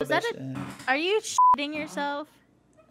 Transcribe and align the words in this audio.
Is 0.00 0.10
that 0.10 0.22
a, 0.22 0.56
are 0.86 0.96
you 0.96 1.20
shitting 1.20 1.74
yourself? 1.74 2.28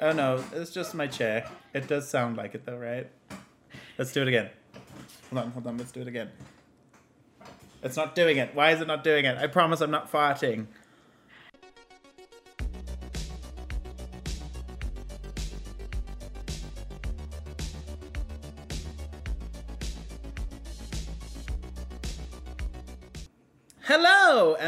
Oh 0.02 0.12
no, 0.12 0.44
it's 0.52 0.72
just 0.72 0.94
my 0.94 1.08
chair. 1.08 1.50
It 1.74 1.88
does 1.88 2.06
sound 2.10 2.36
like 2.36 2.54
it 2.54 2.66
though, 2.66 2.76
right? 2.76 3.10
Let's 3.98 4.12
do 4.12 4.24
it 4.24 4.28
again. 4.28 4.50
Hold 5.30 5.46
on, 5.46 5.52
hold 5.52 5.68
on, 5.68 5.78
let's 5.78 5.94
do 5.94 6.02
it 6.02 6.10
again. 6.10 6.30
It's 7.82 7.96
not 7.96 8.14
doing 8.14 8.36
it. 8.36 8.54
Why 8.54 8.72
is 8.72 8.82
it 8.82 8.88
not 8.88 9.06
doing 9.06 9.24
it? 9.24 9.38
I 9.38 9.48
promise 9.48 9.80
I'm 9.80 9.90
not 9.90 10.12
farting. 10.12 10.66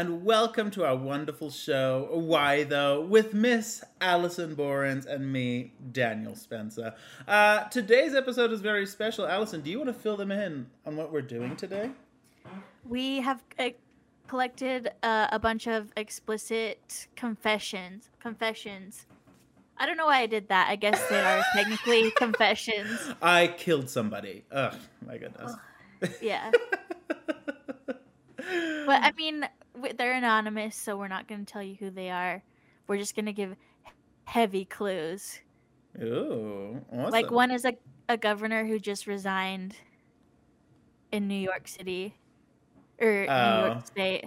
And 0.00 0.24
welcome 0.24 0.70
to 0.70 0.82
our 0.82 0.96
wonderful 0.96 1.50
show, 1.50 2.08
Why 2.10 2.64
Though, 2.64 3.02
with 3.02 3.34
Miss 3.34 3.84
Allison 4.00 4.56
Borens 4.56 5.04
and 5.04 5.30
me, 5.30 5.74
Daniel 5.92 6.34
Spencer. 6.34 6.94
Uh, 7.28 7.64
today's 7.64 8.14
episode 8.14 8.50
is 8.50 8.62
very 8.62 8.86
special. 8.86 9.26
Allison, 9.26 9.60
do 9.60 9.70
you 9.70 9.76
want 9.76 9.88
to 9.88 9.92
fill 9.92 10.16
them 10.16 10.32
in 10.32 10.66
on 10.86 10.96
what 10.96 11.12
we're 11.12 11.20
doing 11.20 11.54
today? 11.54 11.90
We 12.88 13.20
have 13.20 13.42
uh, 13.58 13.68
collected 14.26 14.90
uh, 15.02 15.26
a 15.32 15.38
bunch 15.38 15.66
of 15.66 15.92
explicit 15.98 17.08
confessions. 17.14 18.08
Confessions. 18.20 19.04
I 19.76 19.84
don't 19.84 19.98
know 19.98 20.06
why 20.06 20.20
I 20.20 20.26
did 20.26 20.48
that. 20.48 20.70
I 20.70 20.76
guess 20.76 20.98
they 21.10 21.20
are 21.20 21.42
technically 21.54 22.10
confessions. 22.12 22.98
I 23.20 23.48
killed 23.48 23.90
somebody. 23.90 24.44
Ugh, 24.50 24.76
my 25.06 25.18
goodness. 25.18 25.52
Yeah. 26.22 26.52
But 28.86 29.04
I 29.04 29.12
mean, 29.16 29.46
they're 30.00 30.14
anonymous, 30.14 30.74
so 30.76 30.96
we're 30.96 31.08
not 31.08 31.28
going 31.28 31.44
to 31.44 31.52
tell 31.52 31.62
you 31.62 31.76
who 31.78 31.90
they 31.90 32.08
are. 32.10 32.42
We're 32.88 32.96
just 32.96 33.14
going 33.14 33.26
to 33.26 33.34
give 33.34 33.54
heavy 34.24 34.64
clues. 34.64 35.40
Ooh, 36.00 36.80
awesome. 36.90 37.10
Like 37.10 37.30
one 37.30 37.50
is 37.50 37.66
a, 37.66 37.76
a 38.08 38.16
governor 38.16 38.64
who 38.64 38.78
just 38.78 39.06
resigned 39.06 39.76
in 41.12 41.28
New 41.28 41.34
York 41.34 41.68
City 41.68 42.14
or 42.98 43.10
New 43.10 43.26
Oh. 43.28 43.66
York 43.66 43.86
State. 43.86 44.24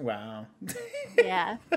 Wow. 0.00 0.48
Yeah. 1.16 1.58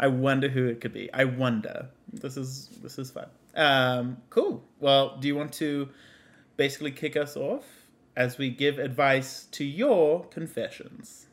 I 0.00 0.06
wonder 0.06 0.48
who 0.48 0.66
it 0.66 0.80
could 0.80 0.94
be. 0.94 1.12
I 1.12 1.24
wonder. 1.24 1.88
This 2.10 2.38
is 2.38 2.70
this 2.82 2.98
is 2.98 3.10
fun. 3.10 3.26
Um, 3.54 4.16
cool. 4.30 4.64
Well, 4.78 5.18
do 5.18 5.28
you 5.28 5.36
want 5.36 5.52
to 5.54 5.90
basically 6.56 6.90
kick 6.90 7.16
us 7.18 7.36
off 7.36 7.66
as 8.20 8.36
we 8.36 8.50
give 8.50 8.78
advice 8.78 9.46
to 9.50 9.64
your 9.64 10.26
confessions? 10.26 11.26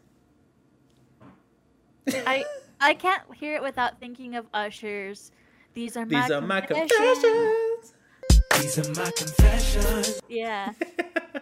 I 2.07 2.45
I 2.79 2.93
can't 2.93 3.23
hear 3.35 3.55
it 3.55 3.61
without 3.61 3.99
thinking 3.99 4.35
of 4.35 4.47
Usher's. 4.53 5.33
These 5.73 5.97
are 5.97 6.05
my 6.05 6.21
These 6.21 6.31
are 6.31 6.41
my 6.41 6.61
confessions. 6.61 6.93
confessions. 7.19 7.93
These 8.57 8.79
are 8.79 9.03
my 9.03 9.11
confessions. 9.11 10.21
Yeah. 10.29 10.71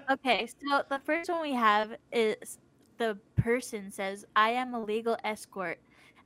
Okay, 0.07 0.45
so 0.45 0.83
the 0.87 0.99
first 0.99 1.31
one 1.31 1.41
we 1.41 1.53
have 1.53 1.95
is 2.11 2.59
the 2.99 3.17
person 3.35 3.89
says, 3.89 4.23
I 4.35 4.51
am 4.51 4.75
a 4.75 4.83
legal 4.83 5.17
escort 5.23 5.79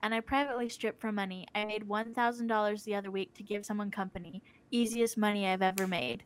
and 0.04 0.14
I 0.14 0.20
privately 0.20 0.68
strip 0.68 1.00
for 1.00 1.14
money. 1.14 1.48
I 1.56 1.64
made 1.64 1.88
$1,000 1.88 2.84
the 2.84 2.96
other 2.96 3.10
week 3.10 3.34
to 3.36 3.44
give 3.44 3.66
someone 3.66 3.90
company. 3.90 4.42
Easiest 4.72 5.18
money 5.18 5.48
I've 5.48 5.62
ever 5.62 5.88
made. 5.88 6.24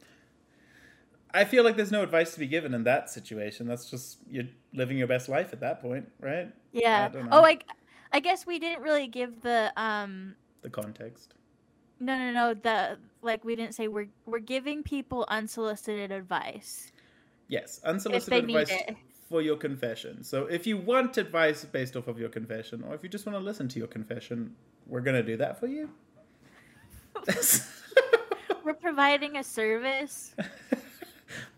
I 1.34 1.46
feel 1.46 1.64
like 1.64 1.76
there's 1.76 1.92
no 1.92 2.04
advice 2.04 2.34
to 2.34 2.40
be 2.40 2.48
given 2.48 2.74
in 2.74 2.84
that 2.84 3.10
situation. 3.10 3.68
That's 3.68 3.90
just 3.90 4.20
you're 4.30 4.46
living 4.74 4.98
your 4.98 5.08
best 5.08 5.30
life 5.30 5.52
at 5.52 5.60
that 5.62 5.82
point, 5.82 6.12
right? 6.20 6.52
Yeah. 6.72 7.10
don't 7.10 7.26
know. 7.26 7.40
Oh, 7.40 7.46
I, 7.46 7.60
I 8.12 8.20
guess 8.20 8.46
we 8.46 8.60
didn't 8.60 8.84
really 8.84 9.08
give 9.08 9.42
the, 9.42 9.74
um, 9.76 10.36
The 10.62 10.70
context. 10.70 11.34
no, 12.00 12.18
no, 12.18 12.32
no, 12.32 12.54
the, 12.54 12.98
like, 13.22 13.44
we 13.44 13.56
didn't 13.56 13.74
say 13.74 13.88
we're, 13.88 14.10
we're 14.26 14.40
giving 14.40 14.84
people 14.84 15.26
unsolicited 15.28 16.12
advice. 16.12 16.92
Yes, 17.48 17.80
unsolicited 17.84 18.44
advice 18.44 18.72
for 19.28 19.42
your 19.42 19.58
confession. 19.58 20.24
So 20.24 20.46
if 20.46 20.68
you 20.68 20.78
want 20.78 21.18
advice 21.18 21.66
based 21.66 21.96
off 21.96 22.08
of 22.08 22.20
your 22.20 22.30
confession, 22.30 22.84
or 22.88 22.94
if 22.94 23.02
you 23.04 23.10
just 23.10 23.26
want 23.26 23.38
to 23.40 23.44
listen 23.44 23.68
to 23.70 23.80
your 23.80 23.88
confession, 23.88 24.56
we're 24.86 25.02
gonna 25.02 25.24
do 25.24 25.38
that 25.38 25.60
for 25.60 25.68
you. 25.68 25.90
We're 28.64 28.74
providing 28.74 29.38
a 29.38 29.44
service. 29.44 30.36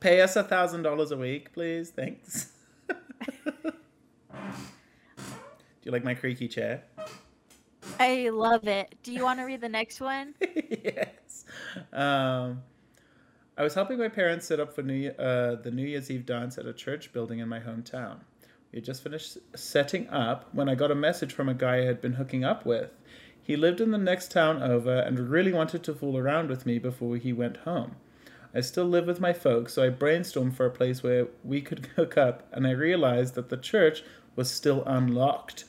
Pay 0.05 0.21
us 0.21 0.35
a 0.35 0.43
thousand 0.43 0.83
dollars 0.83 1.09
a 1.09 1.17
week, 1.17 1.51
please. 1.51 1.89
Thanks. 1.89 2.51
do 2.87 2.93
you 5.81 5.91
like 5.91 6.03
my 6.03 6.13
creaky 6.13 6.47
chair? 6.47 6.83
I 7.99 8.29
love 8.29 8.67
it. 8.67 8.93
Do 9.01 9.11
you 9.11 9.23
want 9.23 9.39
to 9.39 9.45
read 9.45 9.61
the 9.61 9.69
next 9.69 9.99
one? 9.99 10.35
yes. 10.83 11.45
Um, 11.91 12.61
I 13.57 13.63
was 13.63 13.73
helping 13.73 13.97
my 13.97 14.07
parents 14.07 14.45
set 14.45 14.59
up 14.59 14.75
for 14.75 14.83
New 14.83 14.93
Year, 14.93 15.15
uh, 15.17 15.55
the 15.55 15.71
New 15.71 15.87
Year's 15.87 16.11
Eve 16.11 16.27
dance 16.27 16.59
at 16.59 16.67
a 16.67 16.73
church 16.73 17.11
building 17.11 17.39
in 17.39 17.49
my 17.49 17.59
hometown. 17.59 18.17
We 18.71 18.77
had 18.77 18.85
just 18.85 19.01
finished 19.01 19.39
setting 19.55 20.07
up 20.09 20.49
when 20.51 20.69
I 20.69 20.75
got 20.75 20.91
a 20.91 20.95
message 20.95 21.33
from 21.33 21.49
a 21.49 21.55
guy 21.55 21.77
I 21.77 21.85
had 21.85 21.99
been 21.99 22.13
hooking 22.13 22.43
up 22.43 22.63
with. 22.63 22.91
He 23.41 23.55
lived 23.55 23.81
in 23.81 23.89
the 23.89 23.97
next 23.97 24.31
town 24.31 24.61
over 24.61 24.99
and 24.99 25.17
really 25.17 25.51
wanted 25.51 25.81
to 25.85 25.95
fool 25.95 26.15
around 26.15 26.49
with 26.49 26.67
me 26.67 26.77
before 26.77 27.17
he 27.17 27.33
went 27.33 27.57
home. 27.57 27.95
I 28.55 28.61
still 28.61 28.85
live 28.85 29.05
with 29.05 29.19
my 29.19 29.33
folks, 29.33 29.73
so 29.73 29.83
I 29.83 29.89
brainstormed 29.89 30.53
for 30.55 30.65
a 30.65 30.71
place 30.71 31.03
where 31.03 31.27
we 31.43 31.61
could 31.61 31.85
hook 31.95 32.17
up, 32.17 32.47
and 32.53 32.65
I 32.65 32.71
realized 32.71 33.35
that 33.35 33.49
the 33.49 33.57
church 33.57 34.01
was 34.35 34.49
still 34.49 34.83
unlocked. 34.85 35.65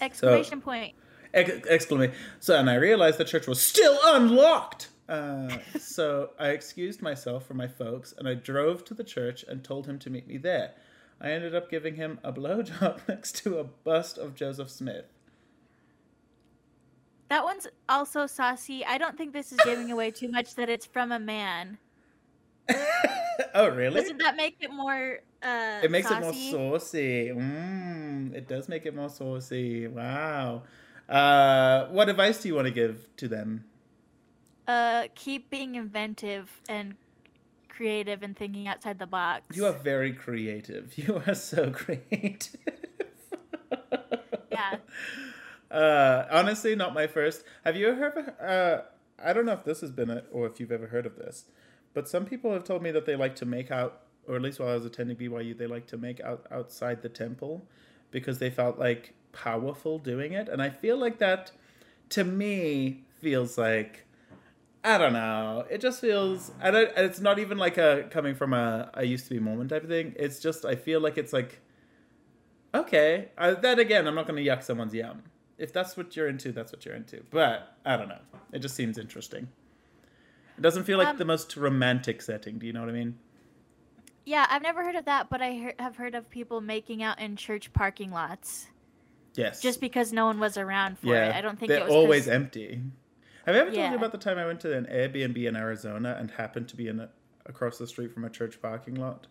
Exclamation 0.00 0.60
point. 0.60 0.94
Ex- 1.34 1.66
exclamation. 1.66 2.14
So, 2.38 2.56
and 2.56 2.70
I 2.70 2.76
realized 2.76 3.18
the 3.18 3.24
church 3.24 3.46
was 3.46 3.60
still 3.60 3.98
unlocked. 4.04 4.88
Uh, 5.08 5.58
so 5.78 6.30
I 6.38 6.48
excused 6.48 7.02
myself 7.02 7.46
from 7.46 7.56
my 7.56 7.68
folks 7.68 8.14
and 8.16 8.28
I 8.28 8.34
drove 8.34 8.84
to 8.86 8.94
the 8.94 9.04
church 9.04 9.44
and 9.46 9.62
told 9.62 9.86
him 9.86 9.98
to 10.00 10.10
meet 10.10 10.26
me 10.26 10.38
there. 10.38 10.72
I 11.20 11.32
ended 11.32 11.54
up 11.54 11.70
giving 11.70 11.96
him 11.96 12.18
a 12.24 12.32
blowjob 12.32 13.00
next 13.08 13.36
to 13.38 13.58
a 13.58 13.64
bust 13.64 14.18
of 14.18 14.34
Joseph 14.34 14.70
Smith. 14.70 15.06
That 17.28 17.44
one's 17.44 17.68
also 17.88 18.26
saucy. 18.26 18.84
I 18.84 18.98
don't 18.98 19.16
think 19.16 19.32
this 19.32 19.52
is 19.52 19.60
giving 19.64 19.92
away 19.92 20.10
too 20.10 20.28
much 20.28 20.56
that 20.56 20.68
it's 20.68 20.86
from 20.86 21.12
a 21.12 21.18
man. 21.20 21.78
oh, 23.54 23.68
really? 23.68 24.00
Doesn't 24.00 24.18
that 24.18 24.36
make 24.36 24.56
it 24.60 24.72
more 24.72 25.20
uh 25.42 25.80
It 25.82 25.90
makes 25.90 26.08
saucy? 26.08 26.50
it 26.50 26.56
more 26.58 26.78
saucy. 26.78 27.28
Mm, 27.30 28.34
it 28.34 28.48
does 28.48 28.68
make 28.68 28.86
it 28.86 28.94
more 28.94 29.08
saucy. 29.08 29.86
Wow. 29.86 30.62
Uh, 31.08 31.86
what 31.88 32.08
advice 32.08 32.40
do 32.42 32.48
you 32.48 32.54
want 32.54 32.66
to 32.66 32.72
give 32.72 33.08
to 33.16 33.28
them? 33.28 33.64
Uh 34.66 35.04
keep 35.14 35.50
being 35.50 35.74
inventive 35.74 36.60
and 36.68 36.94
creative 37.68 38.22
and 38.22 38.36
thinking 38.36 38.68
outside 38.68 38.98
the 38.98 39.06
box. 39.06 39.56
You 39.56 39.66
are 39.66 39.72
very 39.72 40.12
creative. 40.12 40.92
You 40.98 41.22
are 41.26 41.34
so 41.34 41.70
creative. 41.70 42.56
Yeah. 44.50 44.76
Uh, 45.70 46.26
honestly, 46.32 46.74
not 46.74 46.92
my 46.94 47.06
first. 47.06 47.44
Have 47.64 47.76
you 47.76 47.86
ever? 47.90 48.34
Uh, 48.42 48.90
I 49.24 49.32
don't 49.32 49.46
know 49.46 49.52
if 49.52 49.62
this 49.62 49.80
has 49.82 49.92
been 49.92 50.10
a, 50.10 50.24
or 50.32 50.48
if 50.48 50.58
you've 50.58 50.72
ever 50.72 50.88
heard 50.88 51.06
of 51.06 51.14
this, 51.14 51.44
but 51.94 52.08
some 52.08 52.24
people 52.24 52.52
have 52.52 52.64
told 52.64 52.82
me 52.82 52.90
that 52.92 53.06
they 53.06 53.16
like 53.16 53.36
to 53.36 53.46
make 53.46 53.70
out, 53.70 54.02
or 54.26 54.36
at 54.36 54.42
least 54.42 54.60
while 54.60 54.68
I 54.68 54.74
was 54.74 54.84
attending 54.84 55.16
BYU, 55.16 55.56
they 55.56 55.66
like 55.66 55.86
to 55.88 55.96
make 55.96 56.20
out 56.20 56.46
outside 56.50 57.02
the 57.02 57.08
temple 57.08 57.66
because 58.10 58.38
they 58.38 58.50
felt 58.50 58.78
like 58.78 59.14
powerful 59.32 59.98
doing 59.98 60.32
it, 60.32 60.48
and 60.48 60.62
I 60.62 60.70
feel 60.70 60.96
like 60.96 61.18
that, 61.18 61.52
to 62.10 62.24
me, 62.24 63.04
feels 63.20 63.58
like. 63.58 64.06
I 64.82 64.96
don't 64.96 65.12
know. 65.12 65.66
It 65.68 65.82
just 65.82 66.00
feels. 66.00 66.52
I 66.60 66.70
don't. 66.70 66.90
It's 66.96 67.20
not 67.20 67.38
even 67.38 67.58
like 67.58 67.76
a 67.76 68.08
coming 68.10 68.34
from 68.34 68.54
a 68.54 68.90
I 68.94 69.02
used 69.02 69.26
to 69.26 69.34
be 69.34 69.38
Mormon 69.38 69.68
type 69.68 69.82
of 69.82 69.90
thing. 69.90 70.14
It's 70.16 70.40
just 70.40 70.64
I 70.64 70.74
feel 70.74 71.00
like 71.00 71.18
it's 71.18 71.32
like. 71.34 71.60
Okay, 72.72 73.28
uh, 73.36 73.54
that 73.54 73.78
again, 73.78 74.06
I'm 74.06 74.14
not 74.14 74.26
going 74.28 74.42
to 74.42 74.48
yuck 74.48 74.62
someone's 74.62 74.94
yum. 74.94 75.24
If 75.58 75.72
that's 75.72 75.96
what 75.96 76.16
you're 76.16 76.28
into, 76.28 76.52
that's 76.52 76.72
what 76.72 76.86
you're 76.86 76.94
into. 76.94 77.22
But 77.30 77.76
I 77.84 77.96
don't 77.96 78.08
know. 78.08 78.20
It 78.52 78.60
just 78.60 78.76
seems 78.76 78.96
interesting. 78.96 79.48
It 80.58 80.60
doesn't 80.62 80.84
feel 80.84 80.98
like 80.98 81.08
Um, 81.08 81.16
the 81.18 81.24
most 81.24 81.56
romantic 81.56 82.20
setting. 82.22 82.58
Do 82.58 82.66
you 82.66 82.72
know 82.72 82.80
what 82.80 82.88
I 82.88 82.92
mean? 82.92 83.18
Yeah, 84.26 84.46
I've 84.50 84.62
never 84.62 84.84
heard 84.84 84.96
of 84.96 85.06
that, 85.06 85.30
but 85.30 85.40
I 85.40 85.50
he- 85.52 85.72
have 85.82 85.96
heard 85.96 86.14
of 86.14 86.28
people 86.30 86.60
making 86.60 87.02
out 87.02 87.18
in 87.18 87.36
church 87.36 87.72
parking 87.72 88.10
lots 88.10 88.68
Yes. 89.34 89.60
just 89.62 89.80
because 89.80 90.12
no 90.12 90.26
one 90.26 90.38
was 90.38 90.56
around 90.56 90.98
for 90.98 91.06
yeah. 91.08 91.30
it. 91.30 91.34
I 91.36 91.40
don't 91.40 91.58
think 91.58 91.70
they're 91.70 91.80
it 91.80 91.84
was 91.86 91.94
always 91.94 92.24
'cause- 92.24 92.34
empty. 92.34 92.82
Have 93.46 93.54
I 93.54 93.58
ever 93.58 93.70
told 93.70 93.78
Yeah. 93.78 93.90
you 93.90 93.96
about 93.96 94.12
the 94.12 94.18
time 94.18 94.38
I 94.38 94.44
went 94.46 94.60
to 94.60 94.76
an 94.76 94.84
Airbnb 94.86 95.48
in 95.48 95.56
Arizona 95.56 96.16
and 96.18 96.30
happened 96.32 96.68
to 96.68 96.76
be 96.76 96.88
in 96.88 97.00
a, 97.00 97.08
across 97.46 97.78
the 97.78 97.86
street 97.86 98.12
from 98.12 98.24
a 98.24 98.30
church 98.30 98.60
parking 98.60 98.94
lot? 98.96 99.26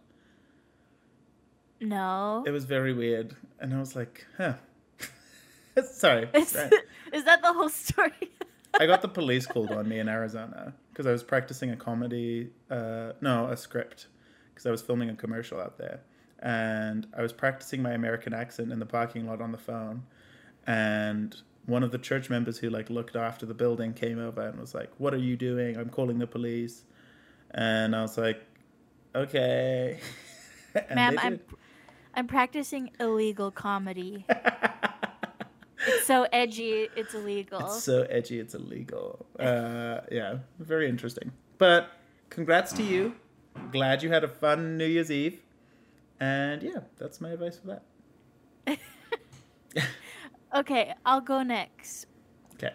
No. 1.80 2.44
It 2.46 2.52
was 2.52 2.66
very 2.66 2.92
weird, 2.94 3.36
and 3.60 3.74
I 3.74 3.80
was 3.80 3.96
like, 3.96 4.26
huh. 4.38 4.56
Sorry. 5.86 6.28
Is, 6.34 6.56
right. 6.56 6.74
is 7.14 7.24
that 7.24 7.42
the 7.42 7.54
whole 7.54 7.70
story? 7.70 8.12
I 8.80 8.86
got 8.86 9.02
the 9.02 9.08
police 9.08 9.46
called 9.46 9.72
on 9.72 9.88
me 9.88 10.00
in 10.00 10.10
Arizona 10.10 10.74
because 11.00 11.08
I 11.08 11.14
was 11.14 11.24
practicing 11.24 11.72
a 11.72 11.78
comedy, 11.78 12.50
uh, 12.70 13.14
no, 13.22 13.46
a 13.46 13.56
script, 13.56 14.08
because 14.50 14.66
I 14.66 14.70
was 14.70 14.82
filming 14.82 15.10
a 15.10 15.16
commercial 15.16 15.58
out 15.62 15.78
there, 15.78 16.02
and 16.40 17.08
I 17.18 17.22
was 17.22 17.32
practicing 17.32 17.82
my 17.82 17.92
American 17.92 18.34
accent 18.34 18.74
in 18.74 18.80
the 18.80 18.86
parking 18.86 19.26
lot 19.26 19.40
on 19.40 19.54
the 19.54 19.58
phone, 19.58 20.04
and 20.68 21.38
one 21.68 21.84
of 21.84 21.94
the 21.94 22.00
church 22.00 22.30
members 22.30 22.58
who 22.58 22.70
like 22.70 22.90
looked 22.90 23.16
after 23.16 23.46
the 23.46 23.54
building 23.54 23.94
came 23.94 24.20
over 24.20 24.42
and 24.42 24.60
was 24.60 24.76
like, 24.76 24.92
"What 24.98 25.14
are 25.14 25.24
you 25.30 25.38
doing? 25.38 25.78
I'm 25.78 25.90
calling 25.90 26.20
the 26.20 26.28
police." 26.28 26.84
And 27.52 27.96
I 27.96 28.02
was 28.02 28.18
like, 28.18 28.44
"Okay." 29.16 30.02
Ma'am, 30.94 31.18
I'm. 31.18 31.40
I'm 32.14 32.28
practicing 32.28 32.92
illegal 33.00 33.52
comedy. 33.52 34.26
so 36.10 36.28
edgy, 36.34 36.90
it's 36.96 37.14
illegal. 37.14 37.60
It's 37.60 37.84
so 37.84 38.02
edgy, 38.10 38.40
it's 38.40 38.56
illegal. 38.56 39.28
Uh, 39.40 40.02
yeah, 40.12 40.40
very 40.58 40.90
interesting. 40.90 41.32
But 41.60 41.92
congrats 42.32 42.74
to 42.74 42.84
you. 42.84 43.14
Glad 43.72 44.02
you 44.02 44.10
had 44.10 44.24
a 44.24 44.28
fun 44.28 44.76
New 44.76 44.88
Year's 44.88 45.12
Eve. 45.12 45.40
And 46.20 46.64
yeah, 46.64 46.80
that's 46.98 47.22
my 47.22 47.30
advice 47.30 47.60
for 47.60 47.80
that. 48.68 48.80
Okay, 50.56 50.96
I'll 51.06 51.22
go 51.22 51.44
next. 51.44 52.08
Okay. 52.56 52.74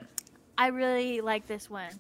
I 0.57 0.69
really 0.69 1.21
like 1.21 1.49
this 1.49 1.69
one. 1.69 1.91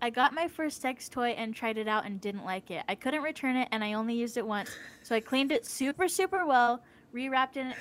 I 0.00 0.10
got 0.10 0.32
my 0.32 0.46
first 0.46 0.80
sex 0.80 1.08
toy 1.08 1.30
and 1.30 1.52
tried 1.52 1.78
it 1.78 1.88
out 1.88 2.06
and 2.06 2.20
didn't 2.20 2.44
like 2.44 2.70
it. 2.70 2.84
I 2.88 2.94
couldn't 2.94 3.22
return 3.22 3.56
it 3.56 3.66
and 3.72 3.82
I 3.82 3.94
only 3.94 4.14
used 4.14 4.36
it 4.36 4.46
once. 4.46 4.70
So 5.02 5.16
I 5.16 5.20
cleaned 5.20 5.50
it 5.50 5.66
super 5.66 6.06
super 6.06 6.46
well, 6.46 6.84
rewrapped 7.12 7.56
it 7.56 7.74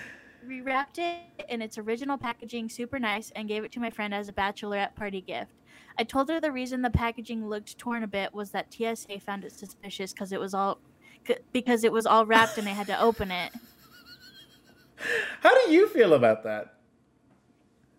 rewrapped 0.47 0.97
it 0.97 1.45
in 1.49 1.61
its 1.61 1.77
original 1.77 2.17
packaging 2.17 2.69
super 2.69 2.99
nice 2.99 3.31
and 3.35 3.47
gave 3.47 3.63
it 3.63 3.71
to 3.73 3.79
my 3.79 3.89
friend 3.89 4.13
as 4.13 4.29
a 4.29 4.33
bachelorette 4.33 4.95
party 4.95 5.21
gift. 5.21 5.53
I 5.97 6.03
told 6.03 6.29
her 6.29 6.39
the 6.39 6.51
reason 6.51 6.81
the 6.81 6.89
packaging 6.89 7.47
looked 7.47 7.77
torn 7.77 8.03
a 8.03 8.07
bit 8.07 8.33
was 8.33 8.51
that 8.51 8.73
TSA 8.73 9.19
found 9.19 9.43
it 9.43 9.51
suspicious 9.51 10.13
cuz 10.13 10.31
it 10.31 10.39
was 10.39 10.53
all 10.53 10.79
c- 11.27 11.37
because 11.51 11.83
it 11.83 11.91
was 11.91 12.05
all 12.05 12.25
wrapped 12.25 12.57
and 12.57 12.65
they 12.65 12.73
had 12.73 12.87
to 12.87 12.99
open 12.99 13.31
it. 13.31 13.51
How 15.41 15.65
do 15.65 15.71
you 15.71 15.87
feel 15.87 16.13
about 16.13 16.43
that? 16.43 16.75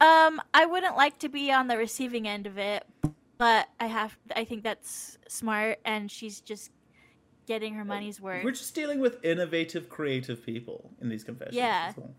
Um, 0.00 0.40
I 0.54 0.66
wouldn't 0.66 0.96
like 0.96 1.18
to 1.18 1.28
be 1.28 1.52
on 1.52 1.66
the 1.66 1.76
receiving 1.76 2.26
end 2.26 2.46
of 2.46 2.56
it, 2.56 2.84
but 3.36 3.68
I 3.78 3.86
have. 3.86 4.16
I 4.34 4.44
think 4.44 4.62
that's 4.62 5.18
smart, 5.28 5.78
and 5.84 6.10
she's 6.10 6.40
just 6.40 6.70
getting 7.46 7.74
her 7.74 7.84
money's 7.84 8.20
worth. 8.20 8.44
We're 8.44 8.52
just 8.52 8.74
dealing 8.74 9.00
with 9.00 9.22
innovative, 9.24 9.88
creative 9.90 10.44
people 10.44 10.90
in 11.02 11.08
these 11.08 11.24
confessions. 11.24 11.56
Yeah. 11.56 11.92
well. 11.96 12.14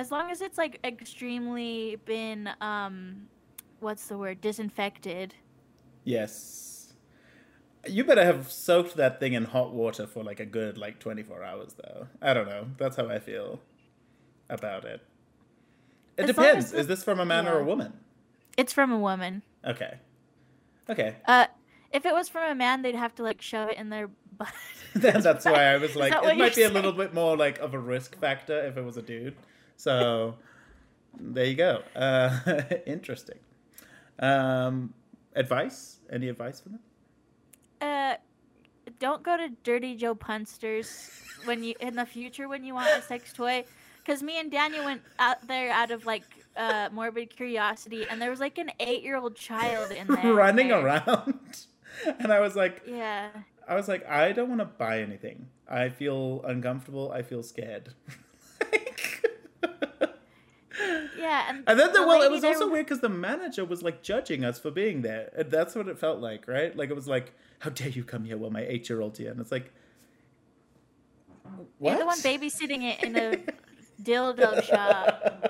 As 0.00 0.10
long 0.10 0.30
as 0.30 0.40
it's 0.40 0.56
like 0.56 0.80
extremely 0.82 1.98
been, 2.06 2.48
um, 2.62 3.26
what's 3.80 4.06
the 4.06 4.16
word, 4.16 4.40
disinfected. 4.40 5.34
Yes. 6.04 6.94
You 7.86 8.04
better 8.04 8.24
have 8.24 8.50
soaked 8.50 8.96
that 8.96 9.20
thing 9.20 9.34
in 9.34 9.44
hot 9.44 9.74
water 9.74 10.06
for 10.06 10.24
like 10.24 10.40
a 10.40 10.46
good 10.46 10.78
like 10.78 11.00
24 11.00 11.44
hours 11.44 11.74
though. 11.74 12.06
I 12.22 12.32
don't 12.32 12.48
know. 12.48 12.68
That's 12.78 12.96
how 12.96 13.10
I 13.10 13.18
feel 13.18 13.60
about 14.48 14.86
it. 14.86 15.02
It 16.16 16.22
As 16.22 16.26
depends. 16.28 16.72
Is 16.72 16.86
this 16.86 17.04
from 17.04 17.20
a 17.20 17.26
man 17.26 17.46
or 17.46 17.58
a 17.58 17.64
woman? 17.64 17.92
It's 18.56 18.72
from 18.72 18.92
a 18.92 18.98
woman. 18.98 19.42
Okay. 19.66 19.98
Okay. 20.88 21.16
Uh, 21.26 21.44
if 21.92 22.06
it 22.06 22.14
was 22.14 22.30
from 22.30 22.50
a 22.50 22.54
man, 22.54 22.80
they'd 22.80 22.94
have 22.94 23.14
to 23.16 23.22
like 23.22 23.42
shove 23.42 23.68
it 23.68 23.76
in 23.76 23.90
their 23.90 24.08
butt. 24.38 24.48
That's 24.94 25.44
why 25.44 25.64
I 25.64 25.76
was 25.76 25.94
like, 25.94 26.14
it 26.14 26.38
might 26.38 26.54
be 26.54 26.62
you're 26.62 26.70
a 26.70 26.72
little 26.72 26.92
bit 26.92 27.12
more 27.12 27.36
like 27.36 27.58
of 27.58 27.74
a 27.74 27.78
risk 27.78 28.18
factor 28.18 28.64
if 28.64 28.78
it 28.78 28.82
was 28.82 28.96
a 28.96 29.02
dude. 29.02 29.36
So 29.80 30.36
there 31.18 31.46
you 31.46 31.54
go. 31.54 31.82
Uh, 31.96 32.38
interesting. 32.86 33.38
Um, 34.18 34.92
advice? 35.34 36.00
Any 36.10 36.28
advice 36.28 36.60
for 36.60 36.68
them? 36.68 36.80
Uh, 37.80 38.16
don't 38.98 39.22
go 39.22 39.38
to 39.38 39.48
Dirty 39.64 39.96
Joe 39.96 40.14
Punsters 40.14 41.10
when 41.44 41.64
you 41.64 41.74
in 41.80 41.96
the 41.96 42.04
future 42.04 42.46
when 42.46 42.62
you 42.62 42.74
want 42.74 42.90
a 42.90 43.00
sex 43.00 43.32
toy, 43.32 43.64
because 44.04 44.22
me 44.22 44.38
and 44.38 44.50
Daniel 44.50 44.84
went 44.84 45.00
out 45.18 45.46
there 45.48 45.70
out 45.70 45.90
of 45.90 46.04
like 46.04 46.24
uh 46.56 46.90
morbid 46.92 47.34
curiosity, 47.34 48.04
and 48.10 48.20
there 48.20 48.28
was 48.28 48.40
like 48.40 48.58
an 48.58 48.70
eight-year-old 48.80 49.34
child 49.34 49.92
in 49.92 50.06
there 50.08 50.34
Running 50.34 50.68
there. 50.68 50.84
around. 50.84 51.66
And 52.20 52.32
I 52.32 52.38
was 52.40 52.54
like, 52.54 52.82
Yeah, 52.86 53.30
I 53.66 53.74
was 53.74 53.88
like, 53.88 54.06
I 54.06 54.30
don't 54.32 54.48
want 54.48 54.60
to 54.60 54.64
buy 54.64 55.00
anything. 55.00 55.48
I 55.68 55.88
feel 55.88 56.40
uncomfortable. 56.46 57.10
I 57.12 57.22
feel 57.22 57.42
scared. 57.42 57.94
yeah, 61.20 61.44
and 61.48 61.64
and 61.66 61.78
then, 61.78 61.92
the, 61.92 62.00
the 62.00 62.06
well, 62.06 62.22
it 62.22 62.30
was 62.30 62.44
also 62.44 62.68
weird 62.70 62.86
because 62.86 63.00
the 63.00 63.08
manager 63.08 63.64
was 63.64 63.82
like 63.82 64.02
judging 64.02 64.44
us 64.44 64.58
for 64.58 64.70
being 64.70 65.02
there. 65.02 65.30
And 65.36 65.50
that's 65.50 65.74
what 65.74 65.88
it 65.88 65.98
felt 65.98 66.20
like, 66.20 66.48
right? 66.48 66.74
Like 66.74 66.90
it 66.90 66.94
was 66.94 67.06
like, 67.06 67.32
how 67.60 67.70
dare 67.70 67.88
you 67.88 68.04
come 68.04 68.24
here 68.24 68.36
while 68.38 68.50
my 68.50 68.64
eight-year-old's 68.66 69.18
here? 69.18 69.30
And 69.30 69.40
it's 69.40 69.52
like, 69.52 69.72
what? 71.78 71.90
You're 71.90 71.98
the 71.98 72.06
one 72.06 72.18
babysitting 72.20 72.82
it 72.82 73.04
in 73.04 73.16
a 73.16 73.38
dildo 74.02 74.62
shop. 74.64 75.46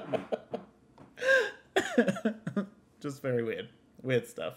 Just 3.00 3.22
very 3.22 3.42
weird. 3.42 3.68
Weird 4.02 4.26
stuff. 4.26 4.54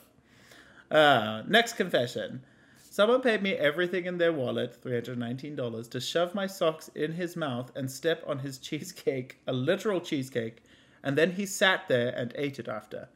Uh, 0.89 1.43
next 1.47 1.73
confession. 1.73 2.41
Someone 2.89 3.21
paid 3.21 3.41
me 3.41 3.53
everything 3.53 4.05
in 4.05 4.19
their 4.19 4.31
wallet, 4.31 4.79
$319, 4.83 5.89
to 5.89 5.99
shove 5.99 6.35
my 6.35 6.45
socks 6.45 6.91
in 6.93 7.11
his 7.11 7.35
mouth 7.35 7.71
and 7.75 7.89
step 7.89 8.23
on 8.27 8.37
his 8.37 8.57
cheesecake, 8.59 9.39
a 9.47 9.53
literal 9.53 9.99
cheesecake, 9.99 10.63
and 11.03 11.17
then 11.17 11.31
he 11.31 11.45
sat 11.45 11.87
there 11.87 12.09
and 12.09 12.31
ate 12.35 12.59
it 12.59 12.67
after. 12.67 13.09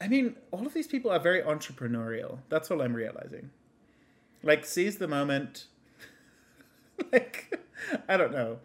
I 0.00 0.08
mean, 0.08 0.36
all 0.50 0.66
of 0.66 0.74
these 0.74 0.86
people 0.86 1.10
are 1.10 1.18
very 1.18 1.42
entrepreneurial. 1.42 2.38
That's 2.48 2.70
all 2.70 2.82
I'm 2.82 2.94
realizing. 2.94 3.50
Like, 4.42 4.64
seize 4.64 4.98
the 4.98 5.08
moment. 5.08 5.66
like, 7.12 7.58
I 8.08 8.16
don't 8.16 8.32
know. 8.32 8.58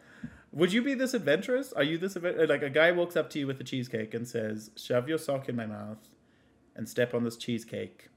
Would 0.53 0.73
you 0.73 0.81
be 0.81 0.93
this 0.93 1.13
adventurous? 1.13 1.71
Are 1.73 1.83
you 1.83 1.97
this 1.97 2.15
like 2.15 2.61
a 2.61 2.69
guy 2.69 2.91
walks 2.91 3.15
up 3.15 3.29
to 3.31 3.39
you 3.39 3.47
with 3.47 3.61
a 3.61 3.63
cheesecake 3.63 4.13
and 4.13 4.27
says, 4.27 4.69
"Shove 4.75 5.07
your 5.07 5.17
sock 5.17 5.47
in 5.47 5.55
my 5.55 5.65
mouth 5.65 6.09
and 6.75 6.89
step 6.89 7.13
on 7.13 7.23
this 7.23 7.37
cheesecake 7.37 8.09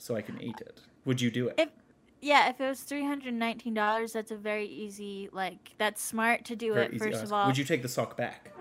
so 0.00 0.16
I 0.16 0.22
can 0.22 0.42
eat 0.42 0.60
it." 0.60 0.80
Would 1.04 1.20
you 1.20 1.30
do 1.30 1.48
it? 1.48 1.70
Yeah, 2.20 2.48
if 2.50 2.60
it 2.60 2.68
was 2.68 2.80
three 2.80 3.04
hundred 3.04 3.34
nineteen 3.34 3.74
dollars, 3.74 4.12
that's 4.12 4.30
a 4.30 4.36
very 4.36 4.66
easy 4.66 5.28
like 5.32 5.74
that's 5.78 6.02
smart 6.02 6.44
to 6.46 6.56
do 6.56 6.74
Very 6.74 6.86
it. 6.86 6.98
First 6.98 7.16
ask. 7.16 7.24
of 7.24 7.32
all, 7.32 7.46
would 7.46 7.58
you 7.58 7.64
take 7.64 7.82
the 7.82 7.88
sock 7.88 8.16
back? 8.16 8.52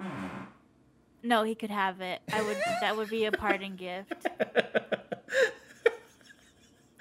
no, 1.24 1.44
he 1.44 1.56
could 1.56 1.72
have 1.72 2.02
it. 2.02 2.22
I 2.32 2.42
would. 2.42 2.58
that 2.82 2.96
would 2.98 3.10
be 3.10 3.26
a 3.26 3.32
parting 3.32 3.76
gift. 3.76 4.26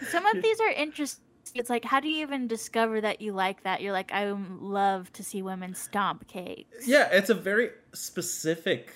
Some 0.08 0.26
of 0.26 0.42
these 0.42 0.60
are 0.60 0.70
interesting. 0.70 1.22
It's 1.54 1.70
like, 1.70 1.84
how 1.84 2.00
do 2.00 2.08
you 2.08 2.20
even 2.22 2.48
discover 2.48 3.00
that 3.00 3.20
you 3.20 3.32
like 3.32 3.62
that? 3.62 3.80
You're 3.80 3.92
like, 3.92 4.12
I 4.12 4.30
love 4.30 5.12
to 5.14 5.24
see 5.24 5.42
women 5.42 5.74
stomp 5.74 6.26
cakes. 6.28 6.86
yeah, 6.86 7.08
it's 7.10 7.30
a 7.30 7.34
very 7.34 7.70
specific, 7.94 8.92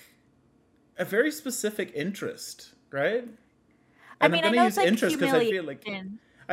a 0.97 1.05
very 1.05 1.31
specific 1.31 1.91
interest, 1.95 2.73
right? 2.91 3.27
I 4.19 4.25
And 4.25 4.33
mean, 4.33 4.43
I'm 4.43 4.51
gonna 4.51 4.55
know 4.57 4.65
use 4.65 4.77
like 4.77 4.87
interest 4.87 5.17
because 5.17 5.33
I 5.33 5.49
feel 5.49 5.63
like. 5.63 5.83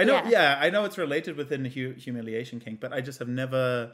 I 0.01 0.05
know, 0.05 0.15
Yeah. 0.15 0.29
yeah. 0.29 0.59
I 0.61 0.71
know 0.71 0.85
it's 0.85 0.99
related 0.99 1.37
within 1.37 1.63
the 1.63 1.69
hu- 1.69 1.93
humiliation 1.95 2.61
kink, 2.61 2.81
but 2.81 2.93
I 2.93 3.01
just 3.01 3.19
have 3.19 3.29
never. 3.29 3.93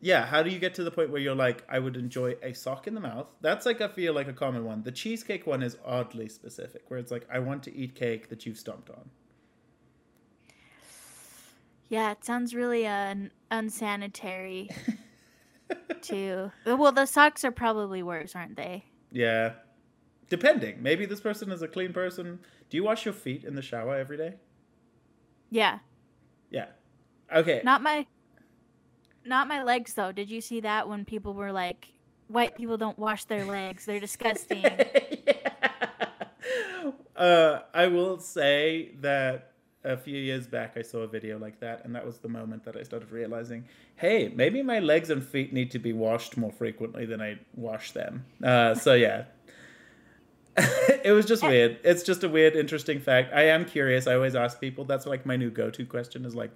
Yeah, 0.00 0.26
how 0.26 0.42
do 0.42 0.50
you 0.50 0.58
get 0.58 0.74
to 0.74 0.84
the 0.84 0.90
point 0.90 1.10
where 1.10 1.20
you're 1.20 1.34
like, 1.34 1.64
I 1.68 1.78
would 1.78 1.96
enjoy 1.96 2.34
a 2.42 2.52
sock 2.54 2.86
in 2.88 2.94
the 2.94 3.00
mouth? 3.00 3.28
That's 3.40 3.64
like 3.64 3.80
I 3.80 3.86
feel 3.88 4.12
like 4.12 4.26
a 4.26 4.32
common 4.32 4.64
one. 4.64 4.82
The 4.82 4.90
cheesecake 4.90 5.46
one 5.46 5.62
is 5.62 5.76
oddly 5.84 6.28
specific, 6.28 6.82
where 6.88 6.98
it's 6.98 7.12
like, 7.12 7.26
I 7.32 7.38
want 7.38 7.62
to 7.64 7.74
eat 7.76 7.94
cake 7.94 8.28
that 8.30 8.44
you've 8.44 8.58
stomped 8.58 8.90
on. 8.90 9.10
Yeah, 11.88 12.10
it 12.12 12.24
sounds 12.24 12.54
really 12.54 12.86
uh, 12.86 13.14
unsanitary. 13.50 14.70
too. 16.02 16.50
Well, 16.66 16.92
the 16.92 17.06
socks 17.06 17.44
are 17.44 17.50
probably 17.52 18.02
worse, 18.02 18.34
aren't 18.34 18.56
they? 18.56 18.84
Yeah, 19.10 19.52
depending. 20.28 20.82
Maybe 20.82 21.06
this 21.06 21.20
person 21.20 21.52
is 21.52 21.62
a 21.62 21.68
clean 21.68 21.92
person. 21.92 22.40
Do 22.70 22.76
you 22.76 22.84
wash 22.84 23.04
your 23.04 23.14
feet 23.14 23.44
in 23.44 23.54
the 23.54 23.62
shower 23.62 23.96
every 23.96 24.16
day? 24.16 24.34
Yeah. 25.52 25.78
Yeah. 26.50 26.66
Okay. 27.34 27.60
Not 27.62 27.82
my 27.82 28.06
not 29.24 29.48
my 29.48 29.62
legs 29.62 29.94
though. 29.94 30.10
Did 30.10 30.30
you 30.30 30.40
see 30.40 30.60
that 30.60 30.88
when 30.88 31.04
people 31.04 31.34
were 31.34 31.52
like 31.52 31.92
white 32.32 32.56
people 32.56 32.76
don't 32.76 32.98
wash 32.98 33.24
their 33.24 33.44
legs. 33.44 33.84
They're 33.84 34.00
disgusting. 34.00 34.64
uh, 37.16 37.60
I 37.72 37.86
will 37.86 38.18
say 38.18 38.92
that 39.00 39.52
a 39.84 39.96
few 39.96 40.18
years 40.18 40.46
back 40.46 40.76
I 40.76 40.82
saw 40.82 40.98
a 40.98 41.06
video 41.06 41.38
like 41.38 41.60
that, 41.60 41.84
and 41.84 41.94
that 41.94 42.06
was 42.06 42.18
the 42.18 42.28
moment 42.28 42.64
that 42.64 42.76
I 42.76 42.82
started 42.82 43.12
realizing, 43.12 43.64
hey, 43.96 44.32
maybe 44.34 44.62
my 44.62 44.78
legs 44.78 45.10
and 45.10 45.22
feet 45.22 45.52
need 45.52 45.70
to 45.72 45.78
be 45.78 45.92
washed 45.92 46.36
more 46.36 46.52
frequently 46.52 47.04
than 47.04 47.20
I 47.20 47.38
wash 47.54 47.92
them. 47.92 48.24
Uh, 48.42 48.74
so 48.74 48.94
yeah. 48.94 49.24
it 51.04 51.12
was 51.12 51.26
just 51.26 51.42
eh. 51.42 51.48
weird. 51.48 51.78
It's 51.82 52.02
just 52.02 52.24
a 52.24 52.28
weird, 52.28 52.56
interesting 52.56 53.00
fact. 53.00 53.32
I 53.34 53.42
am 53.42 53.64
curious. 53.64 54.06
I 54.06 54.14
always 54.14 54.34
ask 54.34 54.60
people. 54.60 54.84
That's 54.84 55.06
like 55.06 55.24
my 55.24 55.36
new 55.36 55.50
go-to 55.50 55.86
question 55.86 56.24
is 56.24 56.34
like, 56.34 56.52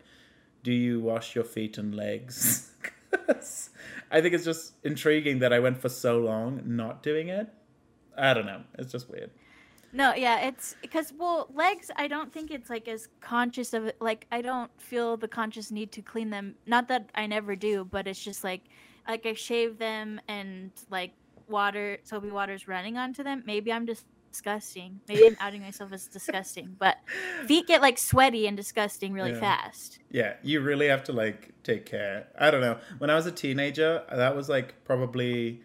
do 0.63 0.73
you 0.73 1.01
wash 1.01 1.35
your 1.35 1.45
feet 1.45 1.79
and 1.79 1.95
legs? 1.95 2.73
I 4.11 4.21
think 4.21 4.35
it's 4.35 4.45
just 4.45 4.75
intriguing 4.85 5.39
that 5.41 5.53
I 5.53 5.59
went 5.59 5.81
for 5.81 5.89
so 5.89 6.19
long 6.19 6.63
not 6.65 7.03
doing 7.03 7.29
it. 7.29 7.49
I 8.17 8.35
don't 8.35 8.47
know. 8.47 8.63
It's 8.79 8.93
just 8.93 9.11
weird. 9.11 9.31
No, 9.93 10.15
yeah, 10.15 10.41
it's 10.41 10.77
because 10.83 11.13
well, 11.17 11.49
legs. 11.55 11.91
I 11.97 12.09
don't 12.09 12.33
think 12.33 12.51
it's 12.51 12.69
like 12.69 12.89
as 12.89 13.09
conscious 13.21 13.73
of 13.73 13.87
it. 13.87 13.97
Like 14.01 14.27
I 14.31 14.43
don't 14.43 14.71
feel 14.79 15.17
the 15.17 15.29
conscious 15.29 15.71
need 15.71 15.93
to 15.93 16.03
clean 16.03 16.31
them. 16.31 16.55
Not 16.67 16.89
that 16.89 17.11
I 17.15 17.27
never 17.27 17.57
do, 17.57 17.85
but 17.85 18.07
it's 18.07 18.23
just 18.23 18.45
like 18.45 18.63
like 19.09 19.25
I 19.25 19.35
shave 19.35 19.79
them 19.79 20.21
and 20.29 20.71
like 20.91 21.13
water 21.49 21.99
soapy 22.05 22.31
water's 22.31 22.67
running 22.69 22.97
onto 22.97 23.23
them, 23.23 23.43
maybe 23.47 23.73
I'm 23.73 23.87
just 23.87 24.05
disgusting. 24.31 25.01
Maybe 25.09 25.27
I'm 25.27 25.37
outing 25.41 25.63
myself 25.63 25.93
as 25.93 26.07
disgusting, 26.07 26.77
but 26.79 26.97
feet 27.47 27.67
get 27.67 27.81
like 27.81 27.99
sweaty 27.99 28.47
and 28.47 28.57
disgusting 28.57 29.13
really 29.13 29.33
Yeah. 29.33 29.41
fast. 29.41 29.99
Yeah, 30.11 30.35
you 30.43 30.61
really 30.61 30.89
have 30.89 31.05
to 31.05 31.13
like 31.13 31.53
take 31.63 31.87
care. 31.87 32.29
I 32.39 32.51
don't 32.51 32.61
know. 32.61 32.79
When 32.99 33.09
I 33.11 33.15
was 33.15 33.27
a 33.27 33.33
teenager, 33.33 34.03
that 34.13 34.37
was 34.37 34.49
like 34.49 34.85
probably 34.85 35.63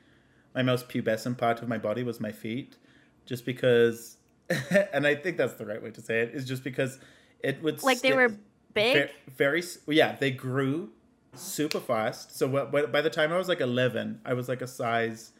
my 0.55 0.61
most 0.61 0.87
pubescent 0.89 1.37
part 1.37 1.61
of 1.61 1.67
my 1.67 1.77
body 1.77 2.03
was 2.03 2.19
my 2.19 2.31
feet, 2.31 2.77
just 3.25 3.45
because. 3.45 4.17
and 4.93 5.07
I 5.07 5.15
think 5.15 5.37
that's 5.37 5.53
the 5.53 5.65
right 5.65 5.81
way 5.81 5.91
to 5.91 6.01
say 6.01 6.21
it. 6.21 6.31
Is 6.33 6.45
just 6.45 6.63
because 6.63 6.99
it 7.39 7.61
would 7.63 7.81
Like 7.83 8.01
they 8.01 8.13
were 8.13 8.35
big. 8.73 9.07
Ve- 9.07 9.13
very 9.35 9.63
yeah 9.87 10.15
they 10.17 10.31
grew 10.31 10.89
super 11.33 11.79
fast 11.79 12.37
so 12.37 12.47
by 12.47 13.01
the 13.01 13.09
time 13.09 13.31
i 13.33 13.37
was 13.37 13.47
like 13.49 13.59
11 13.61 14.21
i 14.25 14.33
was 14.33 14.47
like 14.49 14.61
a 14.61 14.67
size 14.67 15.31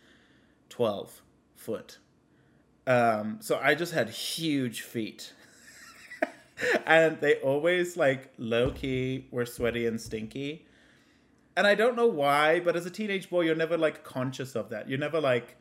12 0.72 1.22
foot. 1.56 2.00
Um 2.88 3.38
so 3.42 3.60
i 3.62 3.76
just 3.76 3.94
had 3.94 4.10
huge 4.10 4.82
feet. 4.82 5.34
And 6.86 7.20
they 7.22 7.36
always 7.36 7.98
like 7.98 8.34
low 8.38 8.72
key 8.72 9.28
were 9.32 9.46
sweaty 9.46 9.86
and 9.86 10.00
stinky. 10.02 10.66
And 11.58 11.68
i 11.68 11.76
don't 11.76 11.96
know 11.96 12.08
why 12.08 12.60
but 12.60 12.76
as 12.76 12.86
a 12.86 12.90
teenage 12.90 13.30
boy 13.30 13.42
you're 13.42 13.56
never 13.56 13.78
like 13.78 14.04
conscious 14.04 14.56
of 14.56 14.70
that. 14.70 14.90
You're 14.90 15.00
never 15.00 15.22
like 15.22 15.58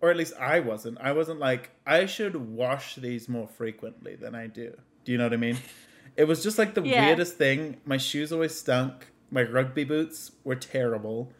or 0.00 0.10
at 0.10 0.16
least 0.16 0.34
i 0.38 0.60
wasn't. 0.60 0.98
I 1.00 1.12
wasn't 1.12 1.40
like 1.40 1.70
i 1.86 2.06
should 2.06 2.36
wash 2.36 2.94
these 2.96 3.28
more 3.28 3.48
frequently 3.48 4.14
than 4.14 4.34
i 4.34 4.46
do. 4.46 4.74
Do 5.04 5.12
you 5.12 5.18
know 5.18 5.24
what 5.24 5.32
i 5.34 5.36
mean? 5.48 5.58
It 6.16 6.26
was 6.26 6.42
just 6.42 6.56
like 6.56 6.72
the 6.72 6.80
Yeah. 6.82 7.04
weirdest 7.08 7.36
thing. 7.36 7.76
My 7.84 7.98
shoes 7.98 8.32
always 8.32 8.54
stunk. 8.58 9.08
My 9.30 9.42
rugby 9.42 9.84
boots 9.84 10.32
were 10.44 10.54
terrible 10.56 11.30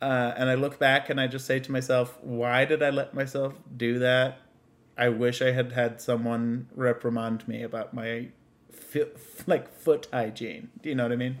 uh, 0.00 0.32
and 0.36 0.48
i 0.48 0.54
look 0.54 0.78
back 0.78 1.10
and 1.10 1.20
i 1.20 1.26
just 1.26 1.46
say 1.46 1.58
to 1.60 1.70
myself 1.72 2.18
why 2.22 2.64
did 2.64 2.82
i 2.82 2.90
let 2.90 3.14
myself 3.14 3.54
do 3.76 3.98
that? 3.98 4.38
I 4.96 5.08
wish 5.08 5.40
i 5.40 5.50
had 5.52 5.72
had 5.72 6.00
someone 6.00 6.68
reprimand 6.74 7.46
me 7.48 7.62
about 7.62 7.94
my 7.94 8.28
like 9.46 9.72
foot 9.72 10.08
hygiene. 10.12 10.70
Do 10.82 10.88
you 10.88 10.94
know 10.94 11.04
what 11.04 11.12
i 11.12 11.16
mean? 11.16 11.38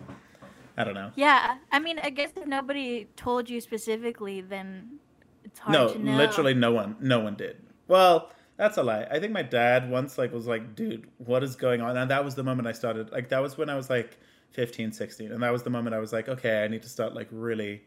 I 0.76 0.84
don't 0.84 0.94
know. 0.94 1.10
Yeah, 1.14 1.56
I 1.70 1.78
mean, 1.78 1.98
I 1.98 2.08
guess 2.10 2.30
if 2.36 2.46
nobody 2.46 3.08
told 3.16 3.50
you 3.50 3.60
specifically, 3.60 4.40
then 4.40 4.98
it's 5.44 5.58
hard 5.58 5.72
no 5.72 5.92
to 5.92 5.98
know. 5.98 6.16
literally 6.16 6.54
no 6.54 6.72
one 6.72 6.96
no 7.00 7.20
one 7.20 7.34
did. 7.34 7.56
Well 7.88 8.30
that's 8.56 8.76
a 8.76 8.82
lie. 8.82 9.06
I 9.10 9.18
think 9.18 9.32
my 9.32 9.42
dad 9.42 9.90
once 9.90 10.16
like 10.16 10.32
was 10.32 10.46
like 10.46 10.74
dude 10.74 11.08
what 11.18 11.42
is 11.42 11.56
going 11.56 11.80
on? 11.80 11.96
And 11.96 12.10
that 12.10 12.24
was 12.24 12.34
the 12.34 12.44
moment 12.44 12.68
i 12.68 12.72
started 12.72 13.10
like 13.10 13.28
that 13.30 13.40
was 13.42 13.58
when 13.58 13.68
i 13.68 13.76
was 13.76 13.90
like 13.90 14.18
15 14.52 14.92
16 14.92 15.32
and 15.32 15.42
that 15.42 15.52
was 15.52 15.62
the 15.62 15.70
moment 15.70 15.94
i 15.94 15.98
was 15.98 16.12
like 16.12 16.28
okay 16.28 16.64
i 16.64 16.68
need 16.68 16.82
to 16.82 16.88
start 16.88 17.14
like 17.14 17.28
really 17.30 17.82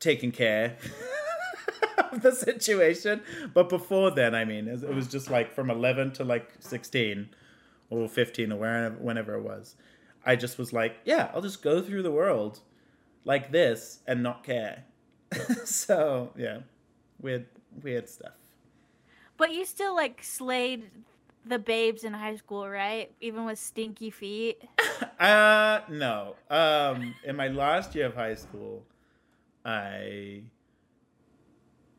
taking 0.00 0.32
care 0.32 0.76
of 2.12 2.22
the 2.22 2.32
situation 2.32 3.22
but 3.54 3.68
before 3.68 4.10
then 4.10 4.34
i 4.34 4.44
mean 4.44 4.66
it 4.66 4.94
was 4.94 5.06
just 5.06 5.30
like 5.30 5.52
from 5.52 5.70
11 5.70 6.12
to 6.12 6.24
like 6.24 6.50
16 6.60 7.28
or 7.90 8.08
15 8.08 8.52
or 8.52 8.56
wherever 8.56 8.96
whenever 8.96 9.34
it 9.34 9.42
was 9.42 9.76
i 10.24 10.34
just 10.34 10.58
was 10.58 10.72
like 10.72 10.96
yeah 11.04 11.30
i'll 11.34 11.42
just 11.42 11.62
go 11.62 11.80
through 11.82 12.02
the 12.02 12.10
world 12.10 12.60
like 13.24 13.52
this 13.52 14.00
and 14.06 14.22
not 14.22 14.42
care 14.42 14.84
so 15.64 16.32
yeah 16.36 16.58
weird 17.20 17.46
weird 17.82 18.08
stuff 18.08 18.32
But 19.36 19.52
you 19.52 19.64
still 19.64 19.94
like 19.94 20.22
slayed 20.22 20.90
the 21.46 21.58
babes 21.58 22.04
in 22.04 22.12
high 22.12 22.36
school, 22.36 22.68
right? 22.68 23.10
Even 23.22 23.46
with 23.46 23.58
stinky 23.58 24.10
feet. 24.10 24.60
uh 25.20 25.80
no 25.88 26.36
um 26.50 27.14
in 27.24 27.36
my 27.36 27.48
last 27.48 27.94
year 27.94 28.06
of 28.06 28.14
high 28.14 28.34
school 28.34 28.84
i 29.64 30.42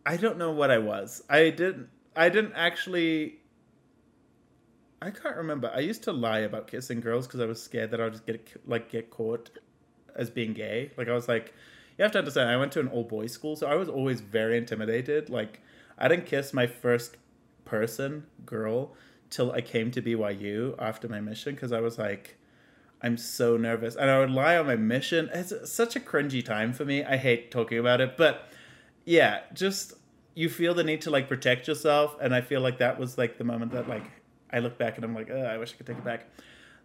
i 0.06 0.18
don't 0.18 0.38
know 0.38 0.52
what 0.52 0.72
i 0.72 0.78
was. 0.78 1.24
I 1.30 1.50
didn't 1.50 1.90
i 2.16 2.30
didn't 2.30 2.54
actually 2.56 3.40
i 5.02 5.10
can't 5.12 5.36
remember. 5.36 5.72
I 5.74 5.80
used 5.80 6.04
to 6.04 6.12
lie 6.12 6.40
about 6.40 6.68
kissing 6.68 7.02
girls 7.02 7.28
because 7.28 7.40
i 7.40 7.46
was 7.46 7.62
scared 7.62 7.92
that 7.92 8.02
i 8.02 8.06
would 8.06 8.14
just 8.14 8.26
get 8.26 8.48
like 8.66 8.90
get 8.92 9.10
caught 9.10 9.50
as 10.16 10.30
being 10.30 10.54
gay. 10.54 10.92
Like 10.98 11.08
i 11.08 11.14
was 11.14 11.28
like 11.28 11.54
you 11.98 12.04
have 12.04 12.12
to 12.14 12.20
understand 12.20 12.50
i 12.50 12.58
went 12.58 12.72
to 12.74 12.80
an 12.80 12.88
all 12.88 13.04
boys 13.04 13.32
school 13.32 13.56
so 13.56 13.68
i 13.68 13.76
was 13.76 13.90
always 13.90 14.22
very 14.22 14.58
intimidated. 14.58 15.30
Like 15.30 15.62
i 15.98 16.08
didn't 16.08 16.26
kiss 16.26 16.54
my 16.54 16.68
first 16.68 17.18
person 17.66 18.26
girl 18.46 18.96
till 19.30 19.52
i 19.52 19.62
came 19.62 19.92
to 19.92 20.02
byu 20.02 20.76
after 20.78 21.08
my 21.08 21.22
mission 21.22 21.56
because 21.56 21.72
i 21.72 21.80
was 21.80 21.98
like 21.98 22.38
I'm 23.04 23.18
so 23.18 23.58
nervous. 23.58 23.96
And 23.96 24.10
I 24.10 24.20
would 24.20 24.32
lie 24.32 24.58
on 24.58 24.68
my 24.68 24.76
mission. 24.76 25.30
It's 25.34 25.54
such 25.72 25.96
a 25.96 26.00
cringy 26.00 26.44
time 26.44 26.74
for 26.74 26.86
me. 26.86 27.04
I 27.04 27.18
hate 27.18 27.52
talking 27.52 27.78
about 27.78 28.02
it. 28.02 28.16
But 28.18 28.48
yeah, 29.06 29.42
just 29.54 29.94
you 30.36 30.50
feel 30.50 30.74
the 30.74 30.84
need 30.84 31.02
to 31.02 31.10
like 31.10 31.28
protect 31.28 31.68
yourself. 31.68 32.16
And 32.22 32.34
I 32.34 32.42
feel 32.42 32.62
like 32.62 32.78
that 32.78 33.00
was 33.00 33.18
like 33.18 33.38
the 33.38 33.44
moment 33.44 33.72
that 33.72 33.90
like 33.90 34.10
I 34.52 34.60
look 34.60 34.78
back 34.78 34.96
and 34.96 35.04
I'm 35.04 35.16
like, 35.16 35.32
I 35.32 35.58
wish 35.58 35.74
I 35.74 35.78
could 35.78 35.88
take 35.88 35.98
it 35.98 36.06
back. 36.06 36.28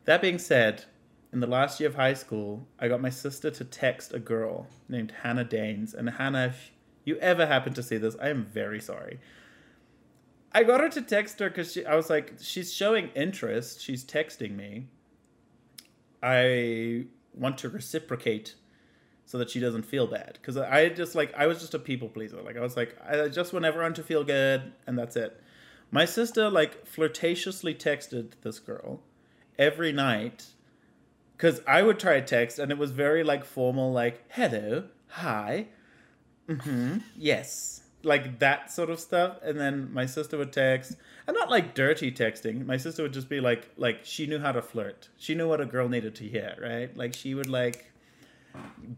That 0.05 0.23
being 0.23 0.39
said, 0.39 0.85
in 1.33 1.41
the 1.41 1.47
last 1.47 1.81
year 1.81 1.89
of 1.89 1.97
high 1.97 2.15
school, 2.15 2.67
I 2.79 2.89
got 2.89 3.01
my 3.01 3.11
sister 3.11 3.51
to 3.51 3.65
text 3.65 4.15
a 4.15 4.19
girl 4.19 4.69
named 4.89 5.13
Hannah 5.23 5.45
Danes. 5.45 5.93
And 5.93 6.09
Hannah, 6.09 6.47
if 6.47 6.71
you 7.05 7.17
ever 7.17 7.47
happen 7.47 7.75
to 7.75 7.83
see 7.83 7.99
this, 7.99 8.17
I 8.23 8.29
am 8.29 8.45
very 8.45 8.81
sorry. 8.81 9.21
I 10.53 10.63
got 10.63 10.81
her 10.81 10.89
to 10.89 11.03
text 11.03 11.41
her 11.41 11.51
because 11.51 11.77
I 11.87 11.95
was 11.95 12.09
like, 12.09 12.35
she's 12.41 12.73
showing 12.73 13.09
interest. 13.15 13.83
She's 13.83 14.05
texting 14.05 14.57
me. 14.57 14.87
I 16.23 17.07
want 17.35 17.59
to 17.59 17.69
reciprocate 17.69 18.55
so 19.25 19.39
that 19.39 19.51
she 19.51 19.61
doesn't 19.61 19.83
feel 19.83 20.07
bad 20.07 20.39
because 20.41 20.57
I 20.57 20.89
just 20.89 21.15
like 21.15 21.35
I 21.35 21.47
was 21.47 21.61
just 21.61 21.75
a 21.75 21.79
people 21.79 22.09
pleaser. 22.09 22.41
Like 22.43 22.57
I 22.57 22.61
was 22.61 22.77
like 22.77 22.97
I 23.07 23.29
just 23.29 23.53
want 23.53 23.65
everyone 23.65 23.95
to 23.95 24.03
feel 24.03 24.25
good 24.25 24.73
and 24.87 24.99
that's 24.99 25.17
it. 25.17 25.41
My 25.91 26.05
sister 26.05 26.49
like 26.49 26.87
flirtatiously 26.87 27.75
texted 27.75 28.33
this 28.43 28.59
girl 28.59 29.01
every 29.59 29.93
night 29.93 30.47
because 31.37 31.61
I 31.67 31.83
would 31.83 31.99
try 31.99 32.15
a 32.15 32.23
text 32.23 32.59
and 32.59 32.71
it 32.71 32.79
was 32.79 32.93
very 32.93 33.23
like 33.25 33.45
formal, 33.45 33.93
like 33.93 34.25
hello, 34.31 34.85
hi, 35.09 35.67
mm-hmm, 36.49 36.99
yes, 37.17 37.83
like 38.07 38.39
that 38.39 38.71
sort 38.71 38.89
of 38.89 39.01
stuff. 39.01 39.39
And 39.43 39.59
then 39.59 39.93
my 39.93 40.07
sister 40.07 40.39
would 40.39 40.53
text, 40.53 40.97
and 41.27 41.37
not 41.37 41.51
like 41.51 41.75
dirty 41.75 42.13
texting. 42.13 42.65
My 42.65 42.77
sister 42.77 43.03
would 43.03 43.13
just 43.13 43.29
be 43.29 43.41
like, 43.41 43.69
like 43.77 44.01
she 44.05 44.27
knew 44.27 44.39
how 44.39 44.53
to 44.53 44.63
flirt. 44.63 45.09
She 45.19 45.35
knew 45.35 45.49
what 45.49 45.61
a 45.61 45.67
girl 45.67 45.89
needed 45.89 46.15
to 46.17 46.25
hear, 46.25 46.57
right? 46.61 46.97
Like 46.97 47.15
she 47.15 47.35
would 47.35 47.49
like 47.49 47.93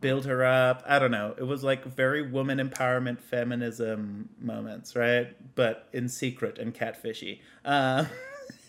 build 0.01 0.27
her 0.27 0.45
up. 0.45 0.85
I 0.87 0.99
don't 0.99 1.11
know. 1.11 1.35
It 1.37 1.45
was 1.45 1.65
like 1.65 1.85
very 1.85 2.23
woman 2.23 2.59
empowerment, 2.59 3.21
feminism 3.21 4.29
moments, 4.41 4.95
right? 4.95 5.35
But 5.55 5.89
in 5.93 6.09
secret 6.09 6.59
and 6.59 6.75
catfishy. 6.75 7.41
Uh, 7.65 8.05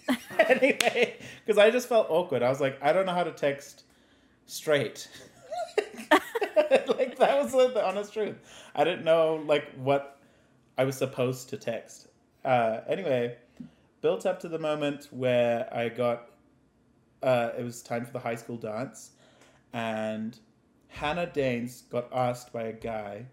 anyway, 0.39 1.17
because 1.45 1.59
I 1.59 1.69
just 1.69 1.89
felt 1.89 2.07
awkward. 2.09 2.43
I 2.43 2.49
was 2.49 2.61
like, 2.61 2.81
I 2.81 2.93
don't 2.93 3.05
know 3.05 3.13
how 3.13 3.23
to 3.23 3.31
text 3.31 3.83
straight. 4.45 5.09
like 6.11 7.17
that 7.17 7.43
was 7.43 7.51
the 7.51 7.85
honest 7.85 8.13
truth. 8.13 8.35
I 8.73 8.83
didn't 8.83 9.03
know 9.03 9.43
like 9.45 9.71
what 9.75 10.18
I 10.79 10.85
was 10.85 10.95
supposed 10.95 11.49
to 11.49 11.57
text. 11.57 12.07
Uh, 12.45 12.79
anyway, 12.87 13.35
built 14.01 14.25
up 14.25 14.39
to 14.39 14.47
the 14.47 14.59
moment 14.59 15.09
where 15.11 15.67
I 15.75 15.89
got. 15.89 16.29
Uh, 17.21 17.49
it 17.57 17.65
was 17.65 17.81
time 17.81 18.05
for 18.05 18.13
the 18.13 18.19
high 18.19 18.35
school 18.35 18.55
dance, 18.55 19.11
and 19.73 20.39
Hannah 20.87 21.25
Danes 21.25 21.83
got 21.91 22.07
asked 22.13 22.53
by 22.53 22.63
a 22.63 22.71
guy. 22.71 23.25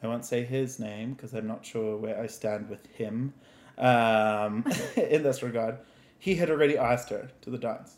I 0.00 0.06
won't 0.06 0.24
say 0.24 0.44
his 0.44 0.78
name 0.78 1.14
because 1.14 1.34
I'm 1.34 1.48
not 1.48 1.66
sure 1.66 1.96
where 1.96 2.20
I 2.20 2.28
stand 2.28 2.68
with 2.68 2.86
him 2.86 3.34
um, 3.78 4.64
in 4.96 5.24
this 5.24 5.42
regard. 5.42 5.78
He 6.20 6.36
had 6.36 6.50
already 6.50 6.78
asked 6.78 7.10
her 7.10 7.30
to 7.40 7.50
the 7.50 7.58
dance. 7.58 7.96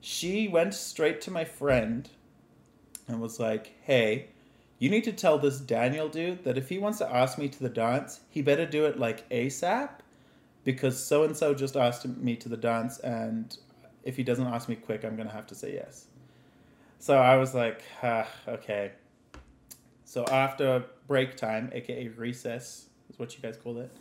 She 0.00 0.48
went 0.48 0.72
straight 0.72 1.20
to 1.22 1.30
my 1.30 1.44
friend 1.44 2.08
and 3.06 3.20
was 3.20 3.38
like, 3.38 3.74
hey, 3.82 4.30
you 4.78 4.90
need 4.90 5.04
to 5.04 5.12
tell 5.12 5.38
this 5.38 5.58
Daniel 5.58 6.08
dude 6.08 6.44
that 6.44 6.58
if 6.58 6.68
he 6.68 6.78
wants 6.78 6.98
to 6.98 7.10
ask 7.10 7.38
me 7.38 7.48
to 7.48 7.58
the 7.58 7.68
dance, 7.68 8.20
he 8.28 8.42
better 8.42 8.66
do 8.66 8.84
it 8.84 8.98
like 8.98 9.28
ASAP 9.30 9.90
because 10.64 11.02
so 11.02 11.22
and 11.22 11.36
so 11.36 11.54
just 11.54 11.76
asked 11.76 12.06
me 12.06 12.34
to 12.36 12.48
the 12.48 12.56
dance, 12.56 12.98
and 12.98 13.56
if 14.02 14.16
he 14.16 14.24
doesn't 14.24 14.46
ask 14.46 14.68
me 14.68 14.74
quick, 14.74 15.04
I'm 15.04 15.14
going 15.14 15.28
to 15.28 15.34
have 15.34 15.46
to 15.46 15.54
say 15.54 15.74
yes. 15.74 16.06
So 16.98 17.16
I 17.16 17.36
was 17.36 17.54
like, 17.54 17.82
ah, 18.02 18.26
okay. 18.48 18.90
So 20.04 20.24
after 20.24 20.84
break 21.06 21.36
time, 21.36 21.70
aka 21.72 22.08
recess, 22.08 22.86
is 23.08 23.18
what 23.18 23.34
you 23.36 23.42
guys 23.42 23.56
call 23.56 23.78
it, 23.78 23.96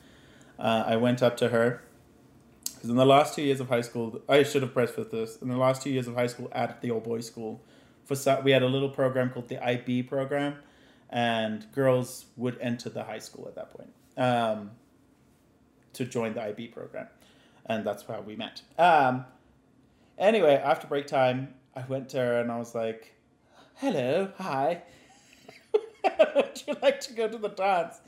uh, 0.58 0.84
I 0.88 0.96
went 0.98 1.22
up 1.22 1.38
to 1.38 1.50
her. 1.50 1.84
Because 2.74 2.89
in 2.89 2.96
the 2.96 3.05
last 3.05 3.36
two 3.36 3.44
years 3.44 3.60
of 3.60 3.70
high 3.70 3.82
school, 3.82 4.22
I 4.27 4.41
should 4.41 4.63
have 4.63 4.74
pressed 4.74 4.96
for 4.96 5.03
this. 5.03 5.38
In 5.38 5.50
the 5.50 5.58
last 5.58 5.84
two 5.84 5.91
years 5.91 6.08
of 6.08 6.15
high 6.15 6.27
school 6.27 6.50
at 6.51 6.82
the 6.82 6.89
old 6.89 7.03
boys 7.03 7.27
school, 7.27 7.62
for 8.05 8.15
so- 8.15 8.41
we 8.41 8.51
had 8.51 8.63
a 8.63 8.67
little 8.67 8.89
program 8.89 9.29
called 9.29 9.50
the 9.50 9.63
IB 9.63 10.03
program, 10.03 10.55
and 11.09 11.65
girls 11.74 12.25
would 12.38 12.57
enter 12.62 12.89
the 12.89 13.03
high 13.03 13.19
school 13.19 13.47
at 13.47 13.55
that 13.55 13.71
point 13.71 13.91
um, 14.17 14.71
to 15.93 16.05
join 16.05 16.33
the 16.33 16.41
IB 16.41 16.67
program, 16.67 17.07
and 17.65 17.85
that's 17.85 18.03
how 18.03 18.21
we 18.21 18.35
met. 18.35 18.62
Um, 18.77 19.25
anyway, 20.17 20.55
after 20.55 20.88
break 20.88 21.07
time, 21.07 21.53
I 21.75 21.83
went 21.85 22.09
to 22.09 22.17
her 22.17 22.39
and 22.39 22.51
I 22.51 22.57
was 22.57 22.74
like, 22.74 23.13
"Hello, 23.75 24.31
hi." 24.38 24.83
would 26.35 26.63
you 26.67 26.75
like 26.81 27.00
to 27.01 27.13
go 27.13 27.27
to 27.27 27.38
the 27.38 27.50
dance? 27.50 28.00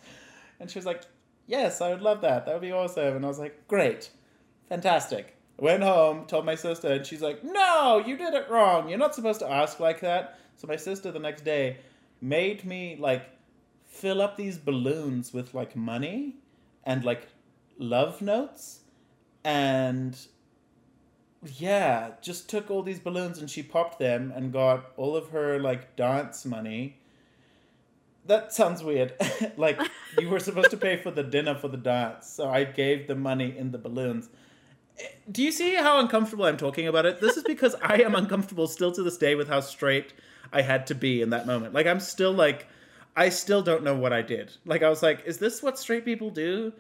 And 0.59 0.69
she 0.69 0.79
was 0.79 0.85
like, 0.85 1.03
yes, 1.47 1.81
I 1.81 1.89
would 1.89 2.01
love 2.01 2.21
that. 2.21 2.45
That 2.45 2.53
would 2.53 2.61
be 2.61 2.71
awesome. 2.71 3.15
And 3.15 3.25
I 3.25 3.27
was 3.27 3.39
like, 3.39 3.67
great, 3.67 4.09
fantastic. 4.69 5.35
Went 5.57 5.81
home, 5.83 6.25
told 6.25 6.45
my 6.45 6.55
sister, 6.55 6.87
and 6.87 7.05
she's 7.05 7.21
like, 7.21 7.43
no, 7.43 8.03
you 8.05 8.15
did 8.15 8.33
it 8.33 8.49
wrong. 8.49 8.89
You're 8.89 8.99
not 8.99 9.15
supposed 9.15 9.39
to 9.39 9.49
ask 9.49 9.79
like 9.79 10.01
that. 10.01 10.39
So 10.57 10.67
my 10.67 10.75
sister 10.75 11.11
the 11.11 11.19
next 11.19 11.43
day 11.43 11.77
made 12.21 12.63
me 12.63 12.97
like 12.99 13.29
fill 13.85 14.21
up 14.21 14.37
these 14.37 14.57
balloons 14.57 15.33
with 15.33 15.53
like 15.53 15.75
money 15.75 16.35
and 16.83 17.03
like 17.03 17.27
love 17.79 18.21
notes 18.21 18.81
and 19.43 20.17
yeah, 21.45 22.11
just 22.21 22.49
took 22.49 22.69
all 22.69 22.83
these 22.83 22.99
balloons 22.99 23.39
and 23.39 23.49
she 23.49 23.63
popped 23.63 23.99
them 23.99 24.33
and 24.35 24.51
got 24.51 24.91
all 24.97 25.15
of 25.15 25.29
her 25.29 25.59
like 25.59 25.95
dance 25.95 26.45
money. 26.45 26.97
That 28.25 28.53
sounds 28.53 28.83
weird. 28.83 29.13
like 29.57 29.79
you 30.19 30.29
were 30.29 30.39
supposed 30.39 30.71
to 30.71 30.77
pay 30.77 30.97
for 30.97 31.11
the 31.11 31.23
dinner 31.23 31.55
for 31.55 31.67
the 31.67 31.77
dance, 31.77 32.27
so 32.27 32.49
I 32.49 32.65
gave 32.65 33.07
the 33.07 33.15
money 33.15 33.57
in 33.57 33.71
the 33.71 33.77
balloons. 33.77 34.29
Do 35.31 35.43
you 35.43 35.51
see 35.51 35.75
how 35.75 35.99
uncomfortable 35.99 36.45
I'm 36.45 36.57
talking 36.57 36.87
about 36.87 37.05
it? 37.05 37.19
This 37.19 37.37
is 37.37 37.43
because 37.43 37.75
I 37.81 37.97
am 37.97 38.15
uncomfortable 38.15 38.67
still 38.67 38.91
to 38.93 39.03
this 39.03 39.17
day 39.17 39.35
with 39.35 39.47
how 39.47 39.59
straight 39.59 40.13
I 40.51 40.61
had 40.61 40.87
to 40.87 40.95
be 40.95 41.21
in 41.21 41.29
that 41.31 41.45
moment. 41.45 41.73
Like 41.73 41.87
I'm 41.87 41.99
still 41.99 42.31
like 42.31 42.67
I 43.15 43.29
still 43.29 43.61
don't 43.61 43.83
know 43.83 43.95
what 43.95 44.13
I 44.13 44.21
did. 44.21 44.53
Like 44.65 44.83
I 44.83 44.89
was 44.89 45.03
like, 45.03 45.25
is 45.25 45.37
this 45.37 45.61
what 45.61 45.77
straight 45.77 46.05
people 46.05 46.29
do 46.29 46.73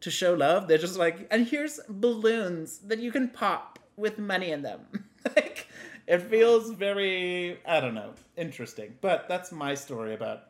to 0.00 0.10
show 0.10 0.34
love? 0.34 0.68
They're 0.68 0.78
just 0.78 0.98
like, 0.98 1.26
and 1.30 1.46
here's 1.46 1.80
balloons 1.88 2.78
that 2.78 2.98
you 2.98 3.10
can 3.10 3.28
pop 3.28 3.78
with 3.96 4.18
money 4.18 4.50
in 4.50 4.62
them. 4.62 4.80
like 5.36 5.66
it 6.06 6.18
feels 6.22 6.70
very 6.70 7.58
I 7.66 7.80
don't 7.80 7.94
know, 7.94 8.12
interesting. 8.36 8.94
But 9.00 9.28
that's 9.28 9.50
my 9.52 9.74
story 9.74 10.14
about 10.14 10.44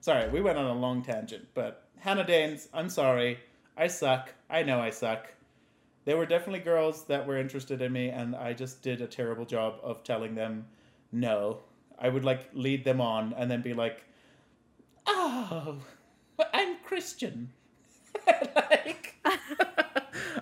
Sorry, 0.00 0.28
we 0.28 0.40
went 0.40 0.56
on 0.58 0.66
a 0.66 0.72
long 0.72 1.02
tangent, 1.02 1.48
but 1.54 1.82
Hannah 1.98 2.24
Danes, 2.24 2.68
I'm 2.72 2.88
sorry. 2.88 3.40
I 3.76 3.88
suck. 3.88 4.32
I 4.48 4.62
know 4.62 4.80
I 4.80 4.90
suck. 4.90 5.26
There 6.06 6.16
were 6.16 6.24
definitely 6.24 6.60
girls 6.60 7.04
that 7.06 7.26
were 7.26 7.36
interested 7.36 7.82
in 7.82 7.92
me 7.92 8.10
and 8.10 8.36
I 8.36 8.52
just 8.52 8.80
did 8.80 9.02
a 9.02 9.08
terrible 9.08 9.44
job 9.44 9.80
of 9.82 10.04
telling 10.04 10.36
them 10.36 10.66
no. 11.10 11.62
I 11.98 12.08
would 12.08 12.24
like 12.24 12.48
lead 12.54 12.84
them 12.84 13.00
on 13.00 13.34
and 13.36 13.50
then 13.50 13.60
be 13.60 13.74
like, 13.74 14.04
"Oh, 15.06 15.78
I'm 16.54 16.76
Christian." 16.84 17.52
like 18.26 19.16
I 19.24 19.38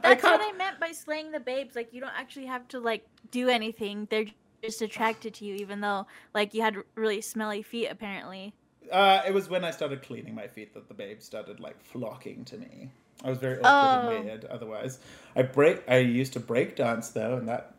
That's 0.02 0.23
what 0.23 0.40
I 0.42 0.52
meant 0.52 0.78
by 0.80 0.92
slaying 0.92 1.33
the 1.33 1.40
babes. 1.40 1.75
Like 1.75 1.94
you 1.94 2.00
don't 2.00 2.12
actually 2.14 2.47
have 2.47 2.68
to 2.68 2.78
like 2.80 3.06
do 3.30 3.49
anything. 3.49 4.06
They're 4.11 4.26
just 4.62 4.83
attracted 4.83 5.33
to 5.35 5.47
you, 5.47 5.54
even 5.54 5.80
though 5.80 6.06
like 6.35 6.52
you 6.52 6.61
had 6.61 6.76
really 6.94 7.23
smelly 7.23 7.62
feet 7.62 7.87
apparently. 7.87 8.52
Uh, 8.92 9.23
it 9.26 9.33
was 9.33 9.49
when 9.49 9.64
I 9.64 9.71
started 9.71 10.02
cleaning 10.02 10.35
my 10.35 10.47
feet 10.47 10.75
that 10.75 10.88
the 10.88 10.94
babes 10.94 11.25
started 11.25 11.59
like 11.59 11.80
flocking 11.80 12.44
to 12.47 12.59
me. 12.59 12.90
I 13.25 13.31
was 13.31 13.38
very 13.38 13.59
awkward 13.62 14.12
Oh. 14.12 14.16
and 14.16 14.25
weird. 14.26 14.45
Otherwise, 14.45 14.99
I 15.35 15.43
break. 15.43 15.83
I 15.88 15.97
used 15.99 16.35
to 16.35 16.40
break 16.40 16.76
dance 16.76 17.09
though, 17.09 17.37
and 17.37 17.49
that 17.49 17.75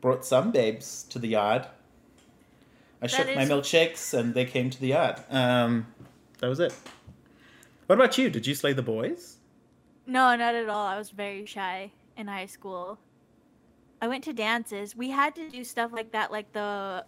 brought 0.00 0.24
some 0.24 0.52
babes 0.52 1.04
to 1.10 1.18
the 1.18 1.28
yard. 1.28 1.66
I 3.02 3.06
shook 3.08 3.26
my 3.26 3.44
milkshakes, 3.46 4.12
and 4.14 4.34
they 4.34 4.44
came 4.44 4.70
to 4.70 4.80
the 4.80 4.88
yard. 4.88 5.16
Um, 5.30 5.86
that 6.38 6.48
was 6.48 6.60
it. 6.60 6.74
What 7.86 7.96
about 7.96 8.18
you? 8.18 8.30
Did 8.30 8.46
you 8.46 8.54
slay 8.54 8.72
the 8.72 8.82
boys? 8.82 9.36
No, 10.06 10.34
not 10.36 10.54
at 10.54 10.68
all. 10.68 10.86
I 10.86 10.98
was 10.98 11.10
very 11.10 11.46
shy 11.46 11.92
in 12.16 12.26
high 12.28 12.46
school. 12.46 12.98
I 14.00 14.08
went 14.08 14.24
to 14.24 14.32
dances. 14.32 14.94
We 14.94 15.10
had 15.10 15.34
to 15.36 15.48
do 15.48 15.64
stuff 15.64 15.90
like 15.92 16.12
that, 16.12 16.30
like 16.30 16.52
the 16.52 17.04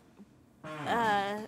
uh 0.87 1.39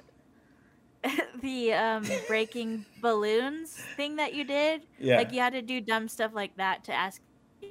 the 1.42 1.72
um 1.72 2.04
breaking 2.26 2.84
balloons 3.00 3.78
thing 3.96 4.16
that 4.16 4.34
you 4.34 4.44
did. 4.44 4.82
Yeah. 4.98 5.16
Like 5.16 5.32
you 5.32 5.40
had 5.40 5.52
to 5.54 5.62
do 5.62 5.80
dumb 5.80 6.08
stuff 6.08 6.32
like 6.34 6.56
that 6.56 6.84
to 6.84 6.92
ask 6.92 7.20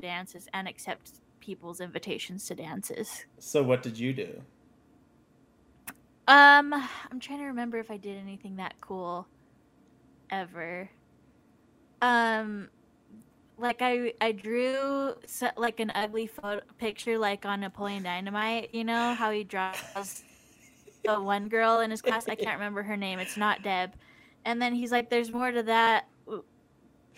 dances 0.01 0.47
and 0.53 0.67
accept 0.67 1.13
people's 1.39 1.81
invitations 1.81 2.45
to 2.47 2.55
dances. 2.55 3.25
So 3.39 3.63
what 3.63 3.81
did 3.83 3.97
you 3.97 4.13
do? 4.13 4.41
Um, 6.27 6.73
I'm 6.73 7.19
trying 7.19 7.39
to 7.39 7.45
remember 7.45 7.79
if 7.79 7.89
I 7.89 7.97
did 7.97 8.17
anything 8.17 8.57
that 8.57 8.75
cool 8.81 9.27
ever. 10.29 10.89
Um, 12.01 12.69
like 13.57 13.81
I 13.81 14.13
I 14.21 14.31
drew 14.31 15.15
so, 15.25 15.49
like 15.57 15.79
an 15.79 15.91
ugly 15.95 16.27
photo 16.27 16.61
picture 16.77 17.17
like 17.17 17.45
on 17.45 17.61
Napoleon 17.61 18.03
Dynamite. 18.03 18.73
You 18.73 18.83
know 18.83 19.15
how 19.15 19.31
he 19.31 19.43
draws 19.43 20.23
the 21.05 21.19
one 21.19 21.49
girl 21.49 21.79
in 21.79 21.91
his 21.91 22.01
class. 22.01 22.27
I 22.27 22.35
can't 22.35 22.57
remember 22.57 22.83
her 22.83 22.97
name. 22.97 23.19
It's 23.19 23.37
not 23.37 23.63
Deb. 23.63 23.93
And 24.45 24.61
then 24.61 24.73
he's 24.73 24.91
like, 24.91 25.09
"There's 25.09 25.31
more 25.31 25.51
to 25.51 25.63
that." 25.63 26.07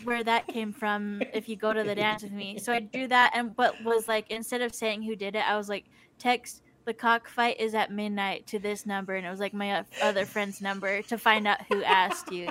Where 0.04 0.24
that 0.24 0.48
came 0.48 0.74
from? 0.74 1.22
If 1.32 1.48
you 1.48 1.56
go 1.56 1.74
to 1.74 1.84
the 1.84 1.94
dance 1.94 2.24
with 2.24 2.32
me, 2.32 2.58
so 2.58 2.74
I 2.74 2.80
drew 2.80 3.08
that, 3.10 3.34
and 3.36 3.56
but 3.56 3.84
was 3.84 4.08
like 4.08 4.32
instead 4.32 4.62
of 4.62 4.74
saying 4.74 5.04
who 5.04 5.16
did 5.16 5.36
it, 5.36 5.48
I 5.48 5.56
was 5.58 5.70
like, 5.70 5.86
text 6.18 6.64
the 6.86 6.94
cockfight 6.94 7.60
is 7.60 7.76
at 7.76 7.92
midnight 7.92 8.48
to 8.48 8.60
this 8.60 8.86
number, 8.86 9.16
and 9.16 9.26
it 9.26 9.30
was 9.30 9.40
like 9.40 9.54
my 9.54 9.86
other 10.02 10.26
friend's 10.26 10.62
number 10.62 11.02
to 11.04 11.18
find 11.18 11.48
out 11.48 11.62
who 11.68 11.84
asked 11.84 12.32
you. 12.32 12.50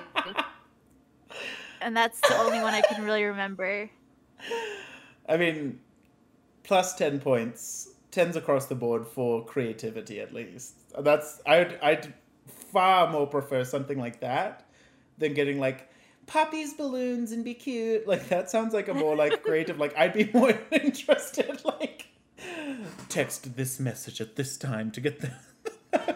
And 1.80 1.96
that's 1.96 2.20
the 2.20 2.36
only 2.36 2.60
one 2.60 2.74
I 2.74 2.82
can 2.82 3.04
really 3.04 3.24
remember. 3.24 3.90
I 5.28 5.36
mean, 5.36 5.80
plus 6.62 6.94
ten 6.94 7.18
points, 7.18 7.89
tens 8.10 8.36
across 8.36 8.66
the 8.66 8.74
board 8.74 9.06
for 9.06 9.44
creativity 9.44 10.20
at 10.20 10.32
least. 10.32 10.74
That's 10.98 11.40
I'd 11.46 11.78
I'd 11.82 12.14
far 12.72 13.10
more 13.10 13.26
prefer 13.26 13.64
something 13.64 13.98
like 13.98 14.20
that 14.20 14.66
than 15.18 15.34
getting 15.34 15.58
like 15.58 15.88
puppies 16.26 16.74
balloons 16.74 17.32
and 17.32 17.44
be 17.44 17.54
cute. 17.54 18.06
Like 18.06 18.28
that 18.28 18.50
sounds 18.50 18.74
like 18.74 18.88
a 18.88 18.94
more 18.94 19.16
like 19.16 19.42
creative. 19.44 19.78
Like 19.78 19.96
I'd 19.96 20.12
be 20.12 20.30
more 20.34 20.58
interested. 20.70 21.62
Like 21.64 22.06
text 23.08 23.56
this 23.56 23.78
message 23.78 24.20
at 24.20 24.36
this 24.36 24.56
time 24.56 24.90
to 24.92 25.00
get 25.00 25.20
the. 25.20 25.32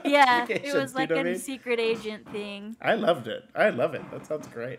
Yeah, 0.04 0.46
it 0.48 0.72
was 0.72 0.92
do 0.92 0.98
you 0.98 1.00
like 1.00 1.10
know 1.10 1.16
a 1.16 1.24
mean? 1.24 1.38
secret 1.38 1.80
agent 1.80 2.30
thing. 2.30 2.76
I 2.80 2.94
loved 2.94 3.26
it. 3.26 3.44
I 3.56 3.70
love 3.70 3.94
it. 3.94 4.08
That 4.12 4.24
sounds 4.26 4.46
great. 4.48 4.78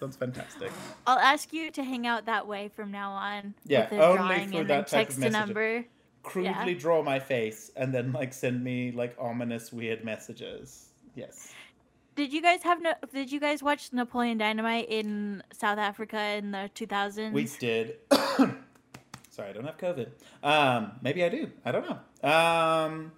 sounds 0.00 0.16
fantastic. 0.16 0.70
I'll 1.06 1.18
ask 1.18 1.52
you 1.52 1.70
to 1.72 1.82
hang 1.84 2.06
out 2.06 2.24
that 2.26 2.46
way 2.46 2.68
from 2.68 2.90
now 2.90 3.10
on. 3.10 3.54
Yeah, 3.66 3.88
only 3.90 4.36
and 4.36 4.52
that 4.52 4.68
then 4.68 4.84
type 4.84 4.84
of 4.84 4.88
text 4.88 5.18
a 5.18 5.30
number. 5.30 5.84
Crudely 6.22 6.74
draw 6.74 7.02
my 7.02 7.18
face 7.18 7.70
and 7.76 7.92
then 7.92 8.12
like 8.12 8.32
send 8.32 8.62
me 8.62 8.92
like 8.92 9.14
ominous 9.18 9.72
weird 9.72 10.04
messages. 10.04 10.90
Yes. 11.14 11.52
Did 12.14 12.32
you 12.32 12.42
guys 12.42 12.62
have 12.62 12.82
no? 12.82 12.92
Did 13.12 13.32
you 13.32 13.40
guys 13.40 13.62
watch 13.62 13.92
Napoleon 13.92 14.38
Dynamite 14.38 14.88
in 14.88 15.42
South 15.52 15.78
Africa 15.78 16.20
in 16.36 16.50
the 16.50 16.70
2000s? 16.74 17.32
We 17.32 17.44
did. 17.58 17.96
Sorry, 18.10 19.48
I 19.48 19.52
don't 19.52 19.64
have 19.64 19.78
COVID. 19.78 20.10
Um, 20.42 20.92
maybe 21.00 21.24
I 21.24 21.30
do. 21.30 21.50
I 21.64 21.72
don't 21.72 21.86
know. 21.88 22.28
Um, 22.28 23.12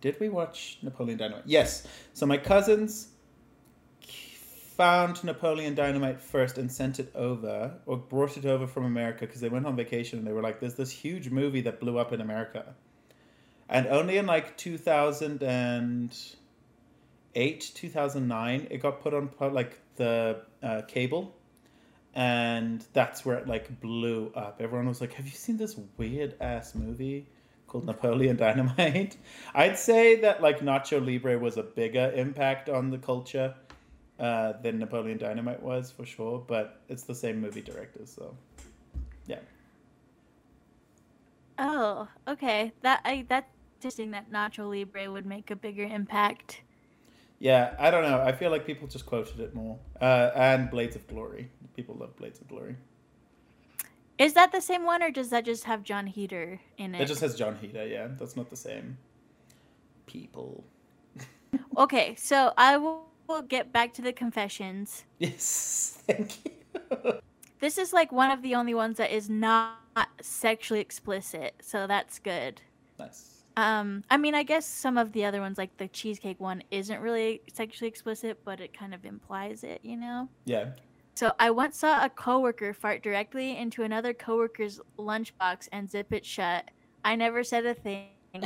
did 0.00 0.18
we 0.20 0.28
watch 0.28 0.78
Napoleon 0.82 1.18
Dynamite? 1.18 1.42
Yes. 1.44 1.88
So 2.12 2.24
my 2.24 2.38
cousins 2.38 3.08
found 4.76 5.22
Napoleon 5.24 5.74
Dynamite 5.74 6.20
first 6.20 6.58
and 6.58 6.70
sent 6.70 6.98
it 6.98 7.10
over, 7.14 7.74
or 7.86 7.96
brought 7.96 8.36
it 8.36 8.44
over 8.46 8.66
from 8.66 8.84
America 8.84 9.26
because 9.26 9.40
they 9.40 9.48
went 9.48 9.66
on 9.66 9.76
vacation 9.76 10.18
and 10.18 10.26
they 10.26 10.32
were 10.32 10.42
like, 10.42 10.60
"There's 10.60 10.74
this 10.74 10.90
huge 10.90 11.30
movie 11.30 11.60
that 11.62 11.80
blew 11.80 11.98
up 11.98 12.12
in 12.12 12.20
America," 12.20 12.74
and 13.68 13.86
only 13.86 14.18
in 14.18 14.26
like 14.26 14.56
two 14.56 14.78
thousand 14.78 15.42
and 15.42 16.16
eight, 17.34 17.70
two 17.74 17.88
thousand 17.88 18.28
nine, 18.28 18.66
it 18.70 18.78
got 18.78 19.00
put 19.00 19.14
on 19.14 19.30
like 19.40 19.78
the 19.96 20.42
uh, 20.62 20.82
cable 20.82 21.34
and 22.14 22.84
that's 22.92 23.24
where 23.24 23.36
it 23.38 23.48
like 23.48 23.80
blew 23.80 24.32
up. 24.34 24.60
Everyone 24.60 24.86
was 24.86 25.00
like, 25.00 25.12
"Have 25.14 25.26
you 25.26 25.32
seen 25.32 25.56
this 25.56 25.76
weird 25.96 26.34
ass 26.40 26.74
movie 26.74 27.26
called 27.66 27.84
Napoleon 27.84 28.36
Dynamite?" 28.36 29.16
I'd 29.54 29.78
say 29.78 30.20
that 30.20 30.40
like 30.40 30.60
Nacho 30.60 31.04
Libre 31.04 31.38
was 31.38 31.56
a 31.56 31.62
bigger 31.62 32.12
impact 32.14 32.68
on 32.68 32.90
the 32.90 32.98
culture 32.98 33.54
uh, 34.18 34.54
than 34.62 34.78
Napoleon 34.78 35.18
Dynamite 35.18 35.62
was 35.62 35.90
for 35.90 36.04
sure, 36.04 36.44
but 36.46 36.80
it's 36.88 37.02
the 37.04 37.14
same 37.14 37.40
movie 37.40 37.62
director, 37.62 38.00
so 38.04 38.36
yeah. 39.26 39.40
Oh, 41.58 42.08
okay. 42.28 42.72
That 42.82 43.00
I 43.04 43.24
that's 43.28 43.48
interesting 43.78 44.10
that 44.12 44.30
Nacho 44.30 44.68
Libre 44.70 45.10
would 45.10 45.26
make 45.26 45.50
a 45.50 45.56
bigger 45.56 45.84
impact. 45.84 46.62
Yeah, 47.38 47.74
I 47.78 47.90
don't 47.90 48.02
know. 48.02 48.20
I 48.22 48.32
feel 48.32 48.50
like 48.50 48.66
people 48.66 48.88
just 48.88 49.06
quoted 49.06 49.40
it 49.40 49.54
more. 49.54 49.78
Uh, 50.00 50.30
and 50.34 50.70
Blades 50.70 50.96
of 50.96 51.06
Glory. 51.06 51.50
People 51.76 51.96
love 51.96 52.16
Blades 52.16 52.40
of 52.40 52.48
Glory. 52.48 52.76
Is 54.16 54.32
that 54.34 54.52
the 54.52 54.60
same 54.60 54.84
one, 54.84 55.02
or 55.02 55.10
does 55.10 55.30
that 55.30 55.44
just 55.44 55.64
have 55.64 55.82
John 55.82 56.06
Heder 56.06 56.60
in 56.78 56.94
it? 56.94 57.02
It 57.02 57.06
just 57.06 57.20
has 57.20 57.34
John 57.34 57.56
Heder, 57.56 57.86
yeah. 57.86 58.08
That's 58.16 58.36
not 58.36 58.48
the 58.48 58.56
same. 58.56 58.96
People. 60.06 60.64
Okay, 61.76 62.14
so 62.16 62.52
I 62.56 62.76
will, 62.76 63.06
will 63.26 63.42
get 63.42 63.72
back 63.72 63.94
to 63.94 64.02
the 64.02 64.12
confessions. 64.12 65.04
Yes, 65.18 65.98
thank 66.06 66.38
you. 66.44 67.20
This 67.60 67.78
is 67.78 67.92
like 67.92 68.12
one 68.12 68.30
of 68.30 68.42
the 68.42 68.54
only 68.54 68.74
ones 68.74 68.98
that 68.98 69.10
is 69.10 69.30
not 69.30 69.78
sexually 70.20 70.80
explicit, 70.80 71.54
so 71.62 71.86
that's 71.86 72.18
good. 72.18 72.60
nice. 72.98 73.30
Um, 73.56 74.02
I 74.10 74.16
mean, 74.16 74.34
I 74.34 74.42
guess 74.42 74.66
some 74.66 74.98
of 74.98 75.12
the 75.12 75.24
other 75.24 75.40
ones, 75.40 75.58
like 75.58 75.76
the 75.76 75.86
cheesecake 75.88 76.40
one, 76.40 76.62
isn't 76.70 77.00
really 77.00 77.40
sexually 77.52 77.88
explicit, 77.88 78.40
but 78.44 78.60
it 78.60 78.76
kind 78.76 78.92
of 78.92 79.04
implies 79.04 79.62
it, 79.62 79.80
you 79.82 79.96
know? 79.96 80.28
Yeah. 80.44 80.70
So 81.14 81.30
I 81.38 81.52
once 81.52 81.78
saw 81.78 82.04
a 82.04 82.08
coworker 82.10 82.74
fart 82.74 83.02
directly 83.02 83.56
into 83.56 83.84
another 83.84 84.12
coworker's 84.12 84.80
lunchbox 84.98 85.68
and 85.70 85.88
zip 85.88 86.12
it 86.12 86.26
shut. 86.26 86.68
I 87.04 87.14
never 87.14 87.44
said 87.44 87.64
a 87.64 87.74
thing. 87.74 88.08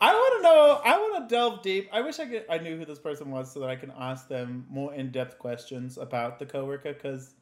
I 0.00 0.14
want 0.14 0.36
to 0.38 0.42
know. 0.42 0.80
I 0.82 0.96
want 0.96 1.14
to 1.16 1.19
delve 1.30 1.62
deep. 1.62 1.88
I 1.92 2.02
wish 2.02 2.18
I 2.18 2.26
could. 2.26 2.44
I 2.50 2.58
knew 2.58 2.76
who 2.76 2.84
this 2.84 2.98
person 2.98 3.30
was 3.30 3.50
so 3.50 3.60
that 3.60 3.70
I 3.70 3.76
can 3.76 3.92
ask 3.98 4.28
them 4.28 4.66
more 4.68 4.92
in 4.92 5.10
depth 5.10 5.38
questions 5.38 5.96
about 5.96 6.38
the 6.38 6.46
coworker. 6.46 6.92
Because 6.92 7.34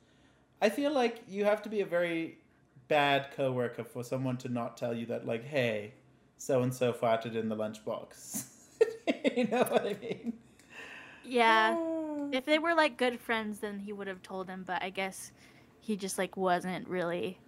I 0.62 0.68
feel 0.68 0.92
like 0.92 1.22
you 1.26 1.44
have 1.44 1.62
to 1.62 1.68
be 1.68 1.80
a 1.80 1.86
very 1.86 2.38
bad 2.86 3.30
coworker 3.34 3.84
for 3.84 4.04
someone 4.04 4.36
to 4.38 4.48
not 4.48 4.76
tell 4.76 4.94
you 4.94 5.06
that, 5.06 5.26
like, 5.26 5.44
hey, 5.44 5.94
so 6.36 6.62
and 6.62 6.72
so 6.72 6.92
farted 6.92 7.34
in 7.34 7.48
the 7.48 7.56
lunchbox. 7.56 8.44
you 9.36 9.48
know 9.48 9.64
what 9.64 9.86
I 9.86 9.96
mean? 10.00 10.34
Yeah. 11.24 11.76
If 12.32 12.44
they 12.44 12.58
were 12.58 12.74
like 12.74 12.96
good 12.96 13.20
friends, 13.20 13.60
then 13.60 13.80
he 13.80 13.92
would 13.92 14.06
have 14.06 14.22
told 14.22 14.48
him, 14.48 14.64
but 14.66 14.82
I 14.82 14.90
guess 14.90 15.32
he 15.80 15.96
just 15.96 16.18
like 16.18 16.36
wasn't 16.36 16.88
really. 16.88 17.38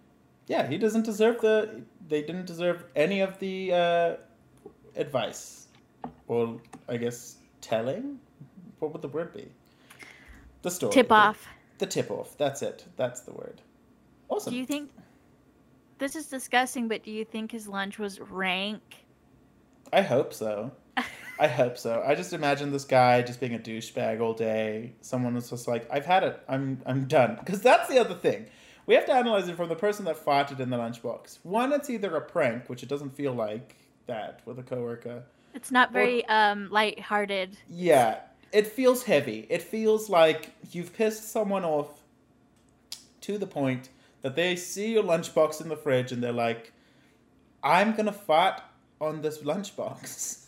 Yeah, 0.47 0.67
he 0.67 0.79
doesn't 0.79 1.05
deserve 1.05 1.41
the. 1.41 1.83
They 2.09 2.23
didn't 2.23 2.47
deserve 2.47 2.85
any 2.97 3.21
of 3.21 3.39
the 3.39 3.73
uh, 3.73 4.17
advice, 4.97 5.60
or 6.31 6.61
I 6.89 6.97
guess 6.97 7.37
telling. 7.61 8.21
What 8.79 8.93
would 8.93 9.03
the 9.03 9.09
word 9.09 9.35
be? 9.35 9.49
The 10.63 10.71
story. 10.71 10.93
Tip 10.93 11.09
the- 11.09 11.15
off. 11.15 11.47
The 11.79 11.87
tip 11.87 12.11
off. 12.11 12.37
That's 12.39 12.63
it. 12.63 12.85
That's 12.97 13.23
the 13.23 13.33
word. 13.33 13.61
Awesome. 14.29 14.53
Do 14.53 14.59
you 14.59 14.65
think 14.67 14.91
this 15.99 16.15
is 16.15 16.27
disgusting, 16.29 16.89
but 16.89 17.03
do 17.03 17.11
you 17.11 17.25
think 17.25 17.51
his 17.51 17.67
lunch 17.67 17.99
was 17.99 18.21
rank? 18.21 18.81
I 19.93 20.03
hope 20.03 20.33
so. 20.33 20.71
I 21.39 21.49
hope 21.49 21.79
so. 21.79 22.03
I 22.07 22.15
just 22.15 22.33
imagine 22.35 22.71
this 22.71 22.85
guy 22.85 23.23
just 23.23 23.41
being 23.41 23.55
a 23.55 23.59
douchebag 23.59 24.21
all 24.21 24.35
day. 24.35 24.93
Someone 25.01 25.35
was 25.35 25.49
just 25.51 25.67
like, 25.67 25.89
"I've 25.91 26.05
had 26.05 26.23
it. 26.23 26.39
I'm 26.49 26.81
I'm 26.87 27.07
done." 27.07 27.37
Because 27.41 27.61
that's 27.63 27.89
the 27.89 27.99
other 27.99 28.15
thing. 28.15 28.47
We 28.87 28.95
have 28.95 29.07
to 29.07 29.13
analyze 29.15 29.49
it 29.49 29.57
from 29.57 29.69
the 29.71 29.75
person 29.75 30.05
that 30.05 30.23
farted 30.23 30.61
in 30.61 30.69
the 30.71 30.77
lunchbox. 30.77 31.39
One, 31.43 31.73
it's 31.73 31.89
either 31.91 32.15
a 32.15 32.21
prank, 32.21 32.69
which 32.69 32.83
it 32.83 32.89
doesn't 32.91 33.17
feel 33.17 33.33
like 33.33 33.77
that 34.07 34.43
with 34.45 34.59
a 34.59 34.63
coworker. 34.63 35.25
It's 35.55 35.71
not 35.71 35.93
very 35.93 36.25
um 36.27 36.69
lighthearted. 36.71 37.57
Yeah, 37.69 38.19
it 38.53 38.67
feels 38.67 39.05
heavy. 39.05 39.47
It 39.49 39.63
feels 39.63 40.09
like 40.09 40.51
you've 40.73 40.93
pissed 40.93 41.31
someone 41.31 41.65
off 41.65 42.01
to 43.23 43.39
the 43.39 43.47
point 43.47 43.89
that 44.23 44.37
they 44.37 44.57
see 44.57 44.93
your 44.93 45.03
lunchbox 45.03 45.61
in 45.61 45.69
the 45.69 45.77
fridge 45.77 46.13
and 46.13 46.23
they're 46.23 46.33
like, 46.33 46.73
I'm 47.63 47.95
gonna 47.95 48.13
fart 48.13 48.63
on 49.01 49.23
this 49.23 49.39
lunchbox 49.39 50.45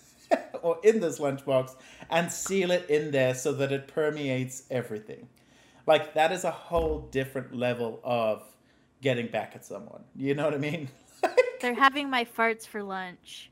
or 0.63 0.79
in 0.83 1.01
this 1.01 1.19
lunchbox 1.19 1.75
and 2.11 2.31
seal 2.31 2.71
it 2.71 2.89
in 2.89 3.11
there 3.11 3.35
so 3.35 3.53
that 3.53 3.73
it 3.73 3.89
permeates 3.89 4.65
everything. 4.71 5.29
Like, 5.87 6.15
that 6.15 6.31
is 6.31 6.45
a 6.45 6.51
whole 6.51 7.01
different 7.11 7.55
level 7.55 8.01
of 8.05 8.43
getting 9.01 9.27
back 9.27 9.53
at 9.55 9.65
someone. 9.65 10.05
You 10.15 10.35
know 10.35 10.45
what 10.45 10.55
I 10.55 10.59
mean? 10.59 10.89
They're 11.61 11.75
having 11.75 12.09
my 12.09 12.25
farts 12.25 12.67
for 12.67 12.83
lunch. 12.83 13.52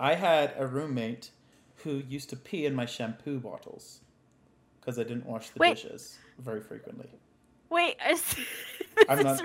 I 0.00 0.14
had 0.14 0.54
a 0.56 0.66
roommate 0.66 1.30
who 1.84 2.02
used 2.08 2.30
to 2.30 2.36
pee 2.36 2.64
in 2.64 2.74
my 2.74 2.86
shampoo 2.86 3.38
bottles 3.38 4.00
because 4.80 4.98
I 4.98 5.02
didn't 5.02 5.26
wash 5.26 5.50
the 5.50 5.58
Wait. 5.58 5.76
dishes 5.76 6.18
very 6.38 6.62
frequently. 6.62 7.10
Wait, 7.68 7.96
is 8.08 8.34
I'm 9.08 9.22
not- 9.22 9.42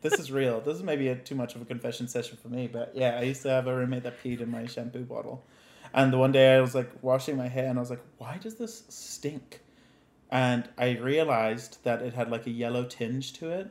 This 0.00 0.14
is 0.14 0.32
real. 0.32 0.60
This 0.60 0.76
is 0.76 0.82
maybe 0.82 1.08
a, 1.08 1.14
too 1.14 1.36
much 1.36 1.54
of 1.54 1.62
a 1.62 1.64
confession 1.64 2.08
session 2.08 2.36
for 2.42 2.48
me, 2.48 2.66
but 2.66 2.92
yeah, 2.94 3.18
I 3.18 3.22
used 3.22 3.42
to 3.42 3.50
have 3.50 3.66
a 3.68 3.76
roommate 3.76 4.02
that 4.02 4.20
peed 4.22 4.40
in 4.40 4.50
my 4.50 4.66
shampoo 4.66 5.04
bottle. 5.04 5.44
And 5.94 6.12
the 6.12 6.18
one 6.18 6.32
day 6.32 6.56
I 6.56 6.60
was 6.60 6.74
like 6.74 6.90
washing 7.02 7.36
my 7.36 7.48
hair 7.48 7.68
and 7.68 7.78
I 7.78 7.80
was 7.80 7.90
like, 7.90 8.02
why 8.18 8.38
does 8.38 8.54
this 8.56 8.84
stink? 8.88 9.60
And 10.30 10.68
I 10.78 10.92
realized 10.96 11.84
that 11.84 12.00
it 12.00 12.14
had 12.14 12.30
like 12.30 12.46
a 12.46 12.50
yellow 12.50 12.84
tinge 12.84 13.34
to 13.34 13.50
it. 13.50 13.70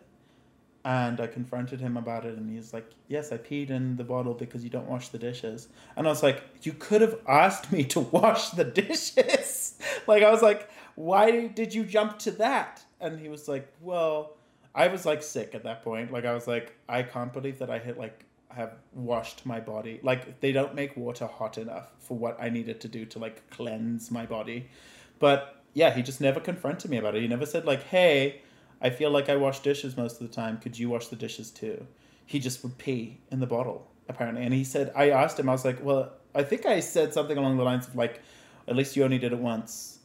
And 0.83 1.21
I 1.21 1.27
confronted 1.27 1.79
him 1.79 1.95
about 1.95 2.25
it 2.25 2.37
and 2.37 2.49
he's 2.49 2.73
like, 2.73 2.89
Yes, 3.07 3.31
I 3.31 3.37
peed 3.37 3.69
in 3.69 3.97
the 3.97 4.03
bottle 4.03 4.33
because 4.33 4.63
you 4.63 4.69
don't 4.69 4.87
wash 4.87 5.09
the 5.09 5.19
dishes. 5.19 5.67
And 5.95 6.07
I 6.07 6.09
was 6.09 6.23
like, 6.23 6.43
You 6.63 6.73
could 6.73 7.01
have 7.01 7.19
asked 7.27 7.71
me 7.71 7.83
to 7.85 7.99
wash 8.11 8.49
the 8.49 8.63
dishes. 8.63 9.77
like 10.07 10.23
I 10.23 10.31
was 10.31 10.41
like, 10.41 10.69
Why 10.95 11.47
did 11.47 11.73
you 11.73 11.83
jump 11.83 12.17
to 12.19 12.31
that? 12.31 12.83
And 12.99 13.19
he 13.19 13.29
was 13.29 13.47
like, 13.47 13.71
Well, 13.79 14.37
I 14.73 14.87
was 14.87 15.05
like 15.05 15.21
sick 15.21 15.53
at 15.53 15.63
that 15.63 15.83
point. 15.83 16.11
Like 16.11 16.25
I 16.25 16.33
was 16.33 16.47
like, 16.47 16.75
I 16.89 17.03
can't 17.03 17.31
believe 17.31 17.59
that 17.59 17.69
I 17.69 17.77
hit 17.77 17.97
like 17.97 18.25
have 18.49 18.73
washed 18.93 19.45
my 19.45 19.59
body. 19.59 19.99
Like 20.03 20.39
they 20.39 20.51
don't 20.51 20.75
make 20.75 20.95
water 20.97 21.27
hot 21.27 21.57
enough 21.57 21.89
for 21.99 22.17
what 22.17 22.37
I 22.41 22.49
needed 22.49 22.81
to 22.81 22.87
do 22.87 23.05
to 23.05 23.19
like 23.19 23.49
cleanse 23.49 24.11
my 24.11 24.25
body. 24.25 24.69
But 25.19 25.61
yeah, 25.73 25.93
he 25.93 26.01
just 26.01 26.21
never 26.21 26.39
confronted 26.39 26.89
me 26.91 26.97
about 26.97 27.15
it. 27.15 27.21
He 27.21 27.27
never 27.27 27.45
said 27.45 27.65
like, 27.65 27.83
"Hey, 27.83 28.41
I 28.81 28.89
feel 28.89 29.11
like 29.11 29.29
I 29.29 29.35
wash 29.35 29.59
dishes 29.59 29.95
most 29.95 30.21
of 30.21 30.27
the 30.27 30.33
time. 30.33 30.57
Could 30.57 30.77
you 30.79 30.89
wash 30.89 31.07
the 31.07 31.15
dishes 31.15 31.51
too?" 31.51 31.87
He 32.25 32.39
just 32.39 32.63
would 32.63 32.77
pee 32.77 33.19
in 33.31 33.39
the 33.39 33.47
bottle 33.47 33.91
apparently. 34.07 34.43
And 34.43 34.53
he 34.53 34.63
said, 34.63 34.91
I 34.95 35.09
asked 35.09 35.39
him, 35.39 35.49
I 35.49 35.53
was 35.53 35.65
like, 35.65 35.83
"Well, 35.83 36.13
I 36.35 36.43
think 36.43 36.65
I 36.65 36.79
said 36.79 37.13
something 37.13 37.37
along 37.37 37.57
the 37.57 37.63
lines 37.63 37.87
of 37.87 37.95
like, 37.95 38.21
at 38.67 38.75
least 38.75 38.95
you 38.95 39.03
only 39.03 39.17
did 39.17 39.33
it 39.33 39.39
once." 39.39 39.99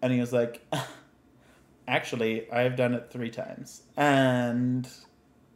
And 0.00 0.12
he 0.12 0.20
was 0.20 0.32
like, 0.32 0.60
"Actually, 1.88 2.50
I've 2.50 2.76
done 2.76 2.94
it 2.94 3.10
3 3.10 3.30
times." 3.30 3.82
And 3.96 4.88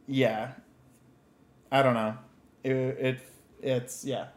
yeah. 0.07 0.51
I 1.71 1.81
don't 1.81 1.95
know. 1.95 2.17
It, 2.63 2.71
it 2.71 3.19
it's 3.61 4.05
yeah. 4.05 4.27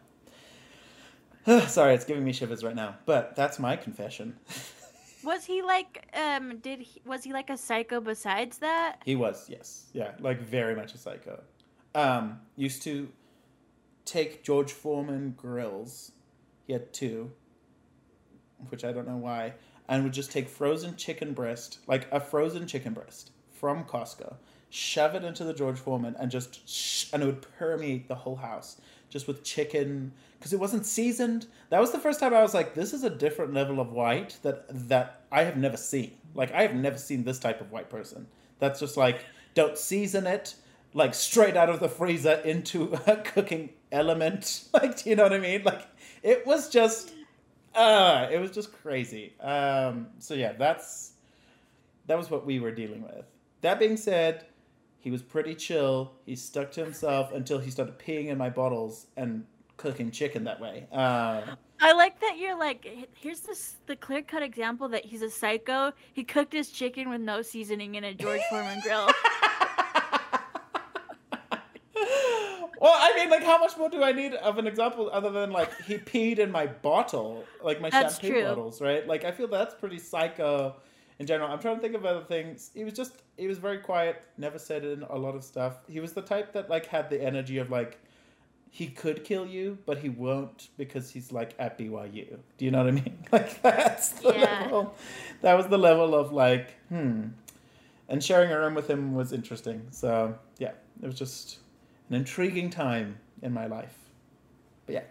Sorry, 1.66 1.94
it's 1.94 2.04
giving 2.04 2.24
me 2.24 2.32
shivers 2.32 2.64
right 2.64 2.74
now. 2.74 2.96
But 3.06 3.36
that's 3.36 3.58
my 3.58 3.76
confession. 3.76 4.36
was 5.24 5.44
he 5.44 5.62
like 5.62 6.08
um 6.14 6.58
did 6.58 6.80
he 6.80 7.00
was 7.04 7.24
he 7.24 7.32
like 7.32 7.50
a 7.50 7.56
psycho 7.56 8.00
besides 8.00 8.58
that? 8.58 9.02
He 9.04 9.16
was, 9.16 9.48
yes. 9.48 9.86
Yeah, 9.92 10.12
like 10.20 10.40
very 10.40 10.74
much 10.74 10.94
a 10.94 10.98
psycho. 10.98 11.42
Um, 11.94 12.40
used 12.56 12.82
to 12.82 13.08
take 14.04 14.42
George 14.44 14.72
Foreman 14.72 15.34
grills. 15.36 16.12
He 16.66 16.72
had 16.72 16.92
two, 16.92 17.32
which 18.68 18.84
I 18.84 18.92
don't 18.92 19.08
know 19.08 19.16
why, 19.16 19.54
and 19.88 20.04
would 20.04 20.12
just 20.12 20.30
take 20.30 20.48
frozen 20.48 20.96
chicken 20.96 21.32
breast, 21.32 21.78
like 21.86 22.06
a 22.12 22.20
frozen 22.20 22.66
chicken 22.66 22.92
breast 22.92 23.32
from 23.52 23.84
Costco, 23.84 24.36
shove 24.70 25.14
it 25.14 25.24
into 25.24 25.44
the 25.44 25.52
George 25.52 25.78
Foreman, 25.78 26.16
and 26.18 26.30
just 26.30 27.12
and 27.12 27.22
it 27.22 27.26
would 27.26 27.42
permeate 27.42 28.08
the 28.08 28.14
whole 28.14 28.36
house 28.36 28.80
just 29.10 29.26
with 29.26 29.44
chicken 29.44 30.12
because 30.38 30.52
it 30.54 30.60
wasn't 30.60 30.86
seasoned. 30.86 31.46
That 31.68 31.80
was 31.80 31.92
the 31.92 31.98
first 31.98 32.18
time 32.20 32.32
I 32.32 32.40
was 32.40 32.54
like, 32.54 32.74
this 32.74 32.94
is 32.94 33.04
a 33.04 33.10
different 33.10 33.52
level 33.52 33.80
of 33.80 33.92
white 33.92 34.38
that 34.42 34.64
that 34.88 35.24
I 35.30 35.42
have 35.44 35.56
never 35.56 35.76
seen. 35.76 36.12
Like 36.34 36.52
I 36.52 36.62
have 36.62 36.74
never 36.74 36.96
seen 36.96 37.24
this 37.24 37.38
type 37.38 37.60
of 37.60 37.70
white 37.70 37.90
person. 37.90 38.26
That's 38.58 38.80
just 38.80 38.96
like 38.96 39.20
don't 39.54 39.76
season 39.76 40.26
it 40.26 40.54
like 40.94 41.14
straight 41.14 41.56
out 41.56 41.68
of 41.68 41.80
the 41.80 41.88
freezer 41.88 42.34
into 42.44 42.98
a 43.06 43.16
cooking 43.24 43.70
element. 43.92 44.64
Like, 44.72 45.02
do 45.02 45.10
you 45.10 45.16
know 45.16 45.24
what 45.24 45.32
I 45.32 45.38
mean? 45.38 45.62
Like 45.64 45.86
it 46.22 46.46
was 46.46 46.70
just 46.70 47.12
uh 47.74 48.28
it 48.30 48.38
was 48.40 48.50
just 48.52 48.72
crazy. 48.72 49.34
Um 49.40 50.08
so 50.18 50.34
yeah, 50.34 50.52
that's 50.52 51.12
that 52.06 52.16
was 52.16 52.30
what 52.30 52.46
we 52.46 52.60
were 52.60 52.72
dealing 52.72 53.02
with. 53.02 53.24
That 53.60 53.78
being 53.78 53.96
said, 53.96 54.46
he 55.00 55.10
was 55.10 55.22
pretty 55.22 55.54
chill. 55.54 56.12
He 56.26 56.36
stuck 56.36 56.70
to 56.72 56.84
himself 56.84 57.32
until 57.32 57.58
he 57.58 57.70
started 57.70 57.98
peeing 57.98 58.26
in 58.26 58.38
my 58.38 58.50
bottles 58.50 59.06
and 59.16 59.44
cooking 59.76 60.10
chicken 60.10 60.44
that 60.44 60.60
way. 60.60 60.86
Uh, 60.92 61.42
I 61.80 61.92
like 61.92 62.20
that 62.20 62.36
you're 62.38 62.58
like 62.58 62.86
here's 63.14 63.40
this 63.40 63.76
the 63.86 63.96
clear 63.96 64.20
cut 64.20 64.42
example 64.42 64.88
that 64.90 65.06
he's 65.06 65.22
a 65.22 65.30
psycho. 65.30 65.92
He 66.12 66.22
cooked 66.22 66.52
his 66.52 66.70
chicken 66.70 67.08
with 67.08 67.22
no 67.22 67.40
seasoning 67.40 67.94
in 67.94 68.04
a 68.04 68.12
George 68.12 68.42
Foreman 68.50 68.80
grill. 68.82 69.08
well, 72.80 72.94
I 72.94 73.12
mean, 73.16 73.30
like, 73.30 73.42
how 73.42 73.58
much 73.58 73.76
more 73.78 73.88
do 73.88 74.02
I 74.02 74.12
need 74.12 74.34
of 74.34 74.58
an 74.58 74.66
example 74.66 75.08
other 75.12 75.30
than 75.30 75.50
like 75.50 75.70
he 75.82 75.96
peed 75.96 76.38
in 76.38 76.50
my 76.50 76.66
bottle, 76.66 77.44
like 77.62 77.80
my 77.80 77.88
That's 77.88 78.20
shampoo 78.20 78.40
true. 78.40 78.44
bottles, 78.44 78.82
right? 78.82 79.06
Like, 79.06 79.24
I 79.24 79.32
feel 79.32 79.48
that's 79.48 79.74
pretty 79.74 79.98
psycho 79.98 80.76
in 81.20 81.26
general. 81.26 81.52
I'm 81.52 81.58
trying 81.60 81.76
to 81.76 81.82
think 81.82 81.94
of 81.94 82.04
other 82.04 82.22
things. 82.24 82.70
He 82.74 82.82
was 82.82 82.94
just, 82.94 83.12
he 83.36 83.46
was 83.46 83.58
very 83.58 83.78
quiet, 83.78 84.24
never 84.38 84.58
said 84.58 84.84
in 84.84 85.02
a 85.04 85.16
lot 85.16 85.36
of 85.36 85.44
stuff. 85.44 85.74
He 85.86 86.00
was 86.00 86.14
the 86.14 86.22
type 86.22 86.54
that 86.54 86.68
like 86.70 86.86
had 86.86 87.10
the 87.10 87.22
energy 87.22 87.58
of 87.58 87.70
like 87.70 87.98
he 88.70 88.86
could 88.86 89.22
kill 89.22 89.46
you, 89.46 89.76
but 89.84 89.98
he 89.98 90.08
won't 90.08 90.68
because 90.78 91.10
he's 91.10 91.30
like 91.30 91.54
at 91.58 91.78
BYU. 91.78 92.38
Do 92.56 92.64
you 92.64 92.70
know 92.70 92.78
what 92.78 92.88
I 92.88 92.90
mean? 92.92 93.18
Like 93.32 93.60
that's 93.62 94.08
the 94.10 94.32
Yeah. 94.32 94.62
level. 94.62 94.94
That 95.42 95.54
was 95.54 95.68
the 95.68 95.78
level 95.78 96.14
of 96.14 96.32
like, 96.32 96.74
hmm. 96.88 97.28
And 98.08 98.24
sharing 98.24 98.50
a 98.50 98.58
room 98.58 98.74
with 98.74 98.88
him 98.88 99.14
was 99.14 99.32
interesting. 99.32 99.86
So 99.90 100.36
yeah, 100.58 100.72
it 101.02 101.06
was 101.06 101.16
just 101.16 101.58
an 102.08 102.16
intriguing 102.16 102.70
time 102.70 103.18
in 103.42 103.52
my 103.52 103.66
life. 103.66 103.94
But 104.86 104.94
yeah. 104.94 105.02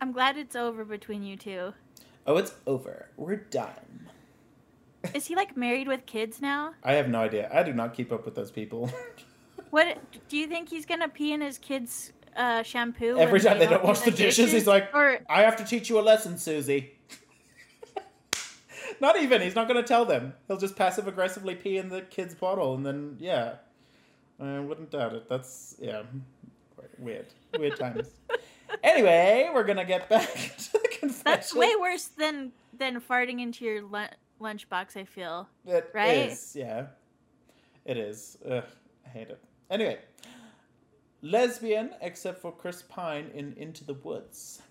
I'm 0.00 0.12
glad 0.12 0.36
it's 0.36 0.54
over 0.54 0.84
between 0.84 1.22
you 1.22 1.36
two. 1.36 1.72
Oh, 2.26 2.36
it's 2.36 2.52
over. 2.66 3.08
We're 3.16 3.36
done. 3.36 4.10
Is 5.14 5.26
he 5.26 5.34
like 5.34 5.56
married 5.56 5.88
with 5.88 6.06
kids 6.06 6.40
now? 6.40 6.74
I 6.82 6.94
have 6.94 7.08
no 7.08 7.20
idea. 7.20 7.50
I 7.52 7.62
do 7.62 7.72
not 7.72 7.94
keep 7.94 8.12
up 8.12 8.24
with 8.24 8.34
those 8.34 8.50
people. 8.50 8.90
What 9.70 9.96
do 10.28 10.36
you 10.36 10.48
think 10.48 10.68
he's 10.68 10.84
gonna 10.84 11.08
pee 11.08 11.32
in 11.32 11.40
his 11.40 11.56
kids' 11.56 12.12
uh, 12.36 12.62
shampoo 12.62 13.16
Every 13.16 13.40
time 13.40 13.58
they 13.58 13.66
don't 13.66 13.82
wash 13.82 14.00
the 14.00 14.10
dishes, 14.10 14.52
he's 14.52 14.66
like, 14.66 14.94
or 14.94 15.20
I 15.30 15.42
have 15.42 15.56
to 15.56 15.64
teach 15.64 15.88
you 15.88 15.98
a 15.98 16.02
lesson, 16.02 16.36
Susie. 16.36 16.92
not 19.00 19.18
even. 19.18 19.40
He's 19.40 19.54
not 19.54 19.68
going 19.68 19.80
to 19.80 19.86
tell 19.86 20.04
them. 20.04 20.34
He'll 20.46 20.58
just 20.58 20.76
passive 20.76 21.08
aggressively 21.08 21.54
pee 21.54 21.78
in 21.78 21.88
the 21.88 22.02
kid's 22.02 22.34
bottle, 22.34 22.74
and 22.74 22.84
then 22.84 23.16
yeah, 23.18 23.54
I 24.40 24.60
wouldn't 24.60 24.90
doubt 24.90 25.14
it. 25.14 25.28
That's 25.28 25.76
yeah, 25.80 26.02
weird, 26.98 27.26
weird 27.58 27.78
times. 27.78 28.08
anyway, 28.82 29.50
we're 29.54 29.64
gonna 29.64 29.84
get 29.84 30.08
back 30.08 30.28
to 30.32 30.72
the 30.72 30.88
confession. 31.00 31.22
that's 31.24 31.54
way 31.54 31.72
worse 31.80 32.04
than 32.04 32.52
than 32.76 33.00
farting 33.00 33.40
into 33.40 33.64
your 33.64 33.82
lun- 33.82 34.08
lunchbox. 34.42 34.96
I 34.96 35.04
feel. 35.04 35.48
It 35.66 35.90
right? 35.94 36.30
is, 36.30 36.54
yeah, 36.56 36.86
it 37.84 37.96
is. 37.96 38.38
Ugh, 38.48 38.64
I 39.06 39.08
hate 39.08 39.28
it. 39.30 39.42
Anyway, 39.70 39.98
lesbian 41.22 41.90
except 42.00 42.40
for 42.40 42.52
Chris 42.52 42.82
Pine 42.82 43.30
in 43.34 43.54
Into 43.56 43.84
the 43.84 43.94
Woods. 43.94 44.62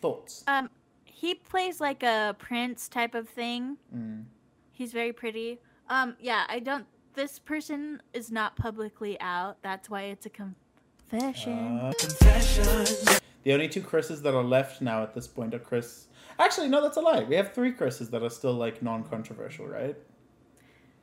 Thoughts? 0.00 0.44
Um, 0.46 0.68
he 1.04 1.34
plays 1.34 1.80
like 1.80 2.02
a 2.02 2.36
prince 2.38 2.88
type 2.88 3.14
of 3.14 3.28
thing. 3.28 3.76
Mm. 3.94 4.24
He's 4.72 4.92
very 4.92 5.12
pretty. 5.12 5.58
Um, 5.88 6.16
yeah, 6.20 6.44
I 6.48 6.58
don't. 6.58 6.86
This 7.14 7.38
person 7.38 8.02
is 8.12 8.30
not 8.30 8.56
publicly 8.56 9.18
out. 9.20 9.56
That's 9.62 9.88
why 9.88 10.02
it's 10.02 10.26
a 10.26 10.30
confession. 10.30 11.78
Uh, 11.78 11.92
Confession. 11.98 13.18
The 13.46 13.52
only 13.52 13.68
two 13.68 13.80
Chris's 13.80 14.20
that 14.22 14.34
are 14.34 14.42
left 14.42 14.82
now 14.82 15.04
at 15.04 15.14
this 15.14 15.28
point 15.28 15.54
are 15.54 15.60
Chris. 15.60 16.08
Actually, 16.40 16.66
no, 16.66 16.82
that's 16.82 16.96
a 16.96 17.00
lie. 17.00 17.22
We 17.22 17.36
have 17.36 17.54
three 17.54 17.70
Chris's 17.70 18.10
that 18.10 18.20
are 18.24 18.28
still 18.28 18.54
like 18.54 18.82
non-controversial, 18.82 19.68
right? 19.68 19.96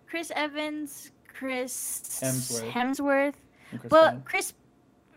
Chris 0.08 0.30
Evans, 0.36 1.12
Chris 1.26 2.04
Hemsworth. 2.22 2.70
Hemsworth. 2.70 3.34
Chris 3.80 3.90
Well. 3.90 4.22
Chris, 4.26 4.54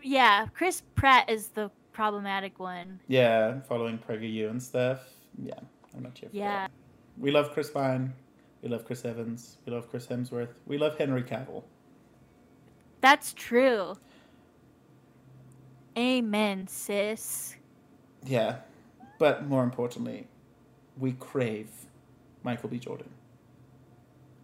yeah, 0.01 0.47
Chris 0.53 0.83
Pratt 0.95 1.29
is 1.29 1.49
the 1.49 1.69
problematic 1.91 2.59
one. 2.59 3.01
yeah, 3.09 3.59
following 3.67 3.97
PragerU 3.99 4.49
and 4.49 4.63
stuff. 4.63 5.01
Yeah, 5.37 5.59
I'm 5.97 6.03
not 6.03 6.17
here 6.17 6.29
for 6.29 6.35
Yeah. 6.37 6.51
that. 6.67 6.71
We 7.17 7.31
love 7.31 7.51
Chris 7.51 7.69
Pine. 7.69 8.13
We 8.61 8.69
love 8.69 8.85
Chris 8.85 9.03
Evans. 9.03 9.57
We 9.65 9.73
love 9.73 9.89
Chris 9.89 10.07
Hemsworth. 10.07 10.53
We 10.65 10.77
love 10.77 10.97
Henry 10.97 11.23
Cavill. 11.23 11.65
That's 13.01 13.33
true. 13.33 13.95
Amen, 15.97 16.67
sis. 16.67 17.55
Yeah, 18.25 18.57
but 19.19 19.47
more 19.47 19.63
importantly, 19.63 20.27
we 20.97 21.13
crave 21.13 21.69
Michael 22.43 22.69
B. 22.69 22.77
Jordan. 22.77 23.09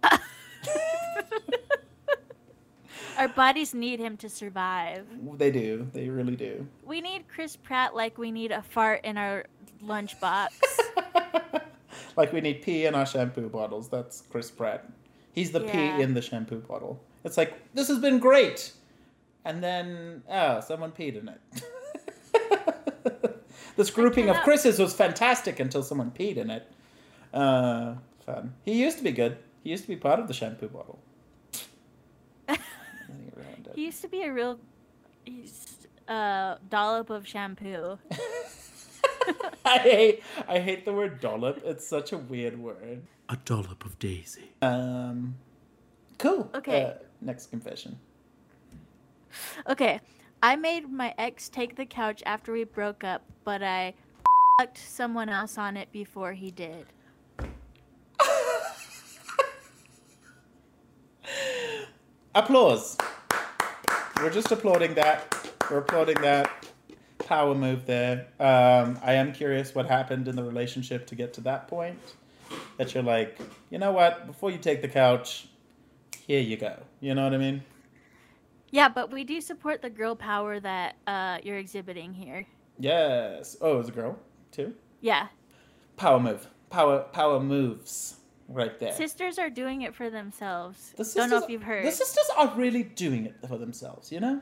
Our 3.17 3.27
bodies 3.27 3.73
need 3.75 3.99
him 3.99 4.17
to 4.17 4.29
survive. 4.29 5.05
They 5.37 5.51
do. 5.51 5.87
They 5.93 6.09
really 6.09 6.35
do. 6.35 6.67
We 6.83 6.99
need 7.01 7.27
Chris 7.27 7.55
Pratt 7.55 7.95
like 7.95 8.17
we 8.17 8.31
need 8.31 8.51
a 8.51 8.63
fart 8.63 9.01
in 9.05 9.17
our 9.17 9.45
lunchbox. 9.85 10.49
like 12.17 12.33
we 12.33 12.41
need 12.41 12.63
pee 12.63 12.85
in 12.87 12.95
our 12.95 13.05
shampoo 13.05 13.49
bottles. 13.49 13.87
That's 13.89 14.21
Chris 14.31 14.49
Pratt. 14.49 14.89
He's 15.33 15.51
the 15.51 15.61
Yeah. 15.63 15.71
pee 15.97 16.01
in 16.01 16.15
the 16.15 16.21
shampoo 16.23 16.61
bottle. 16.61 16.99
It's 17.23 17.37
like 17.37 17.53
this 17.75 17.87
has 17.87 17.99
been 17.99 18.17
great, 18.17 18.73
and 19.45 19.63
then 19.63 20.23
oh, 20.29 20.59
someone 20.61 20.91
peed 20.91 21.19
in 21.19 21.29
it. 21.29 21.41
this 23.75 23.89
grouping 23.89 24.29
of 24.29 24.37
Chris's 24.37 24.79
was 24.79 24.93
fantastic 24.93 25.59
until 25.59 25.83
someone 25.83 26.11
peed 26.11 26.37
in 26.37 26.49
it. 26.49 26.71
Uh, 27.33 27.95
fun. 28.25 28.53
He 28.63 28.81
used 28.81 28.97
to 28.97 29.03
be 29.03 29.11
good. 29.11 29.37
He 29.63 29.71
used 29.71 29.83
to 29.83 29.89
be 29.89 29.95
part 29.95 30.19
of 30.19 30.27
the 30.27 30.33
shampoo 30.33 30.69
bottle. 30.69 30.99
He 33.07 33.29
ruined 33.35 33.67
it. 33.67 33.73
he 33.75 33.85
used 33.85 34.01
to 34.01 34.07
be 34.07 34.23
a 34.23 34.33
real 34.33 34.59
he's, 35.23 35.75
uh, 36.07 36.55
dollop 36.69 37.11
of 37.11 37.27
shampoo. 37.27 37.99
I 39.65 39.77
hate 39.77 40.23
I 40.47 40.59
hate 40.59 40.83
the 40.85 40.93
word 40.93 41.19
dollop. 41.19 41.61
It's 41.63 41.87
such 41.87 42.11
a 42.11 42.17
weird 42.17 42.57
word. 42.57 43.03
A 43.29 43.37
dollop 43.45 43.85
of 43.85 43.99
daisy. 43.99 44.51
Um, 44.61 45.35
cool. 46.17 46.49
Okay. 46.55 46.83
Uh, 46.83 46.93
next 47.21 47.47
confession. 47.51 47.99
Okay, 49.67 49.99
I 50.41 50.55
made 50.55 50.91
my 50.91 51.13
ex 51.17 51.49
take 51.49 51.75
the 51.75 51.85
couch 51.85 52.21
after 52.25 52.51
we 52.51 52.63
broke 52.63 53.03
up, 53.03 53.23
but 53.43 53.63
I 53.63 53.93
fucked 54.59 54.77
someone 54.77 55.29
else 55.29 55.57
on 55.57 55.77
it 55.77 55.91
before 55.91 56.33
he 56.33 56.51
did. 56.51 56.85
Applause. 62.35 62.97
We're 64.17 64.29
just 64.29 64.51
applauding 64.51 64.93
that. 64.95 65.35
We're 65.69 65.79
applauding 65.79 66.21
that 66.21 66.49
power 67.19 67.55
move 67.55 67.85
there. 67.85 68.27
Um, 68.39 68.99
I 69.03 69.13
am 69.13 69.33
curious 69.33 69.73
what 69.73 69.85
happened 69.87 70.27
in 70.27 70.35
the 70.35 70.43
relationship 70.43 71.07
to 71.07 71.15
get 71.15 71.33
to 71.33 71.41
that 71.41 71.67
point. 71.67 71.99
That 72.77 72.93
you're 72.93 73.03
like, 73.03 73.39
you 73.69 73.79
know 73.79 73.91
what? 73.91 74.27
Before 74.27 74.51
you 74.51 74.57
take 74.57 74.81
the 74.81 74.87
couch, 74.87 75.47
here 76.27 76.41
you 76.41 76.57
go. 76.57 76.75
You 76.99 77.15
know 77.15 77.23
what 77.23 77.33
I 77.33 77.37
mean? 77.37 77.63
Yeah, 78.73 78.89
but 78.89 79.11
we 79.11 79.23
do 79.23 79.39
support 79.39 79.83
the 79.83 79.89
girl 79.91 80.15
power 80.15 80.59
that 80.59 80.95
uh, 81.05 81.37
you're 81.43 81.59
exhibiting 81.59 82.11
here. 82.11 82.47
Yes. 82.79 83.55
Oh, 83.61 83.79
it's 83.79 83.89
a 83.89 83.91
girl 83.91 84.17
too. 84.51 84.73
Yeah, 84.99 85.27
Power 85.95 86.19
move. 86.19 86.47
Power 86.71 87.01
power 87.13 87.39
moves. 87.39 88.17
Right 88.49 88.77
there. 88.79 88.91
sisters 88.93 89.37
are 89.39 89.49
doing 89.51 89.83
it 89.83 89.93
for 89.95 90.09
themselves. 90.09 90.93
The 90.97 91.03
Don't 91.03 91.29
know 91.29 91.37
sisters- 91.37 91.43
if 91.43 91.49
you've 91.51 91.63
heard. 91.63 91.85
The 91.85 91.91
sisters 91.91 92.25
are 92.35 92.51
really 92.55 92.81
doing 92.83 93.25
it 93.27 93.35
for 93.47 93.57
themselves, 93.59 94.11
you 94.11 94.19
know? 94.19 94.41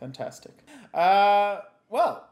Fantastic. 0.00 0.52
Uh, 0.94 1.58
well, 1.88 2.28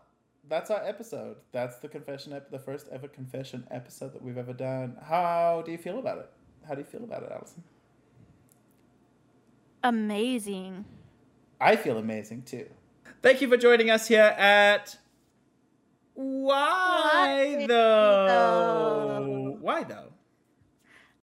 that's 0.48 0.70
our 0.70 0.82
episode. 0.84 1.36
That's 1.52 1.76
the 1.78 1.88
confession, 1.88 2.32
ep- 2.32 2.50
the 2.50 2.58
first 2.60 2.86
ever 2.92 3.08
confession 3.08 3.66
episode 3.70 4.12
that 4.14 4.22
we've 4.22 4.38
ever 4.38 4.52
done. 4.52 4.96
How 5.02 5.62
do 5.66 5.72
you 5.72 5.78
feel 5.78 5.98
about 5.98 6.18
it? 6.18 6.30
How 6.66 6.74
do 6.74 6.80
you 6.80 6.86
feel 6.86 7.04
about 7.04 7.22
it, 7.24 7.30
Allison? 7.32 7.62
amazing. 9.88 10.84
I 11.60 11.76
feel 11.76 11.96
amazing 11.98 12.42
too. 12.42 12.66
Thank 13.22 13.40
you 13.40 13.48
for 13.48 13.56
joining 13.56 13.90
us 13.90 14.06
here 14.08 14.34
at 14.36 14.96
Why, 16.14 17.56
Why 17.58 17.66
though? 17.66 18.26
though? 18.26 19.56
Why 19.60 19.84
though? 19.84 20.05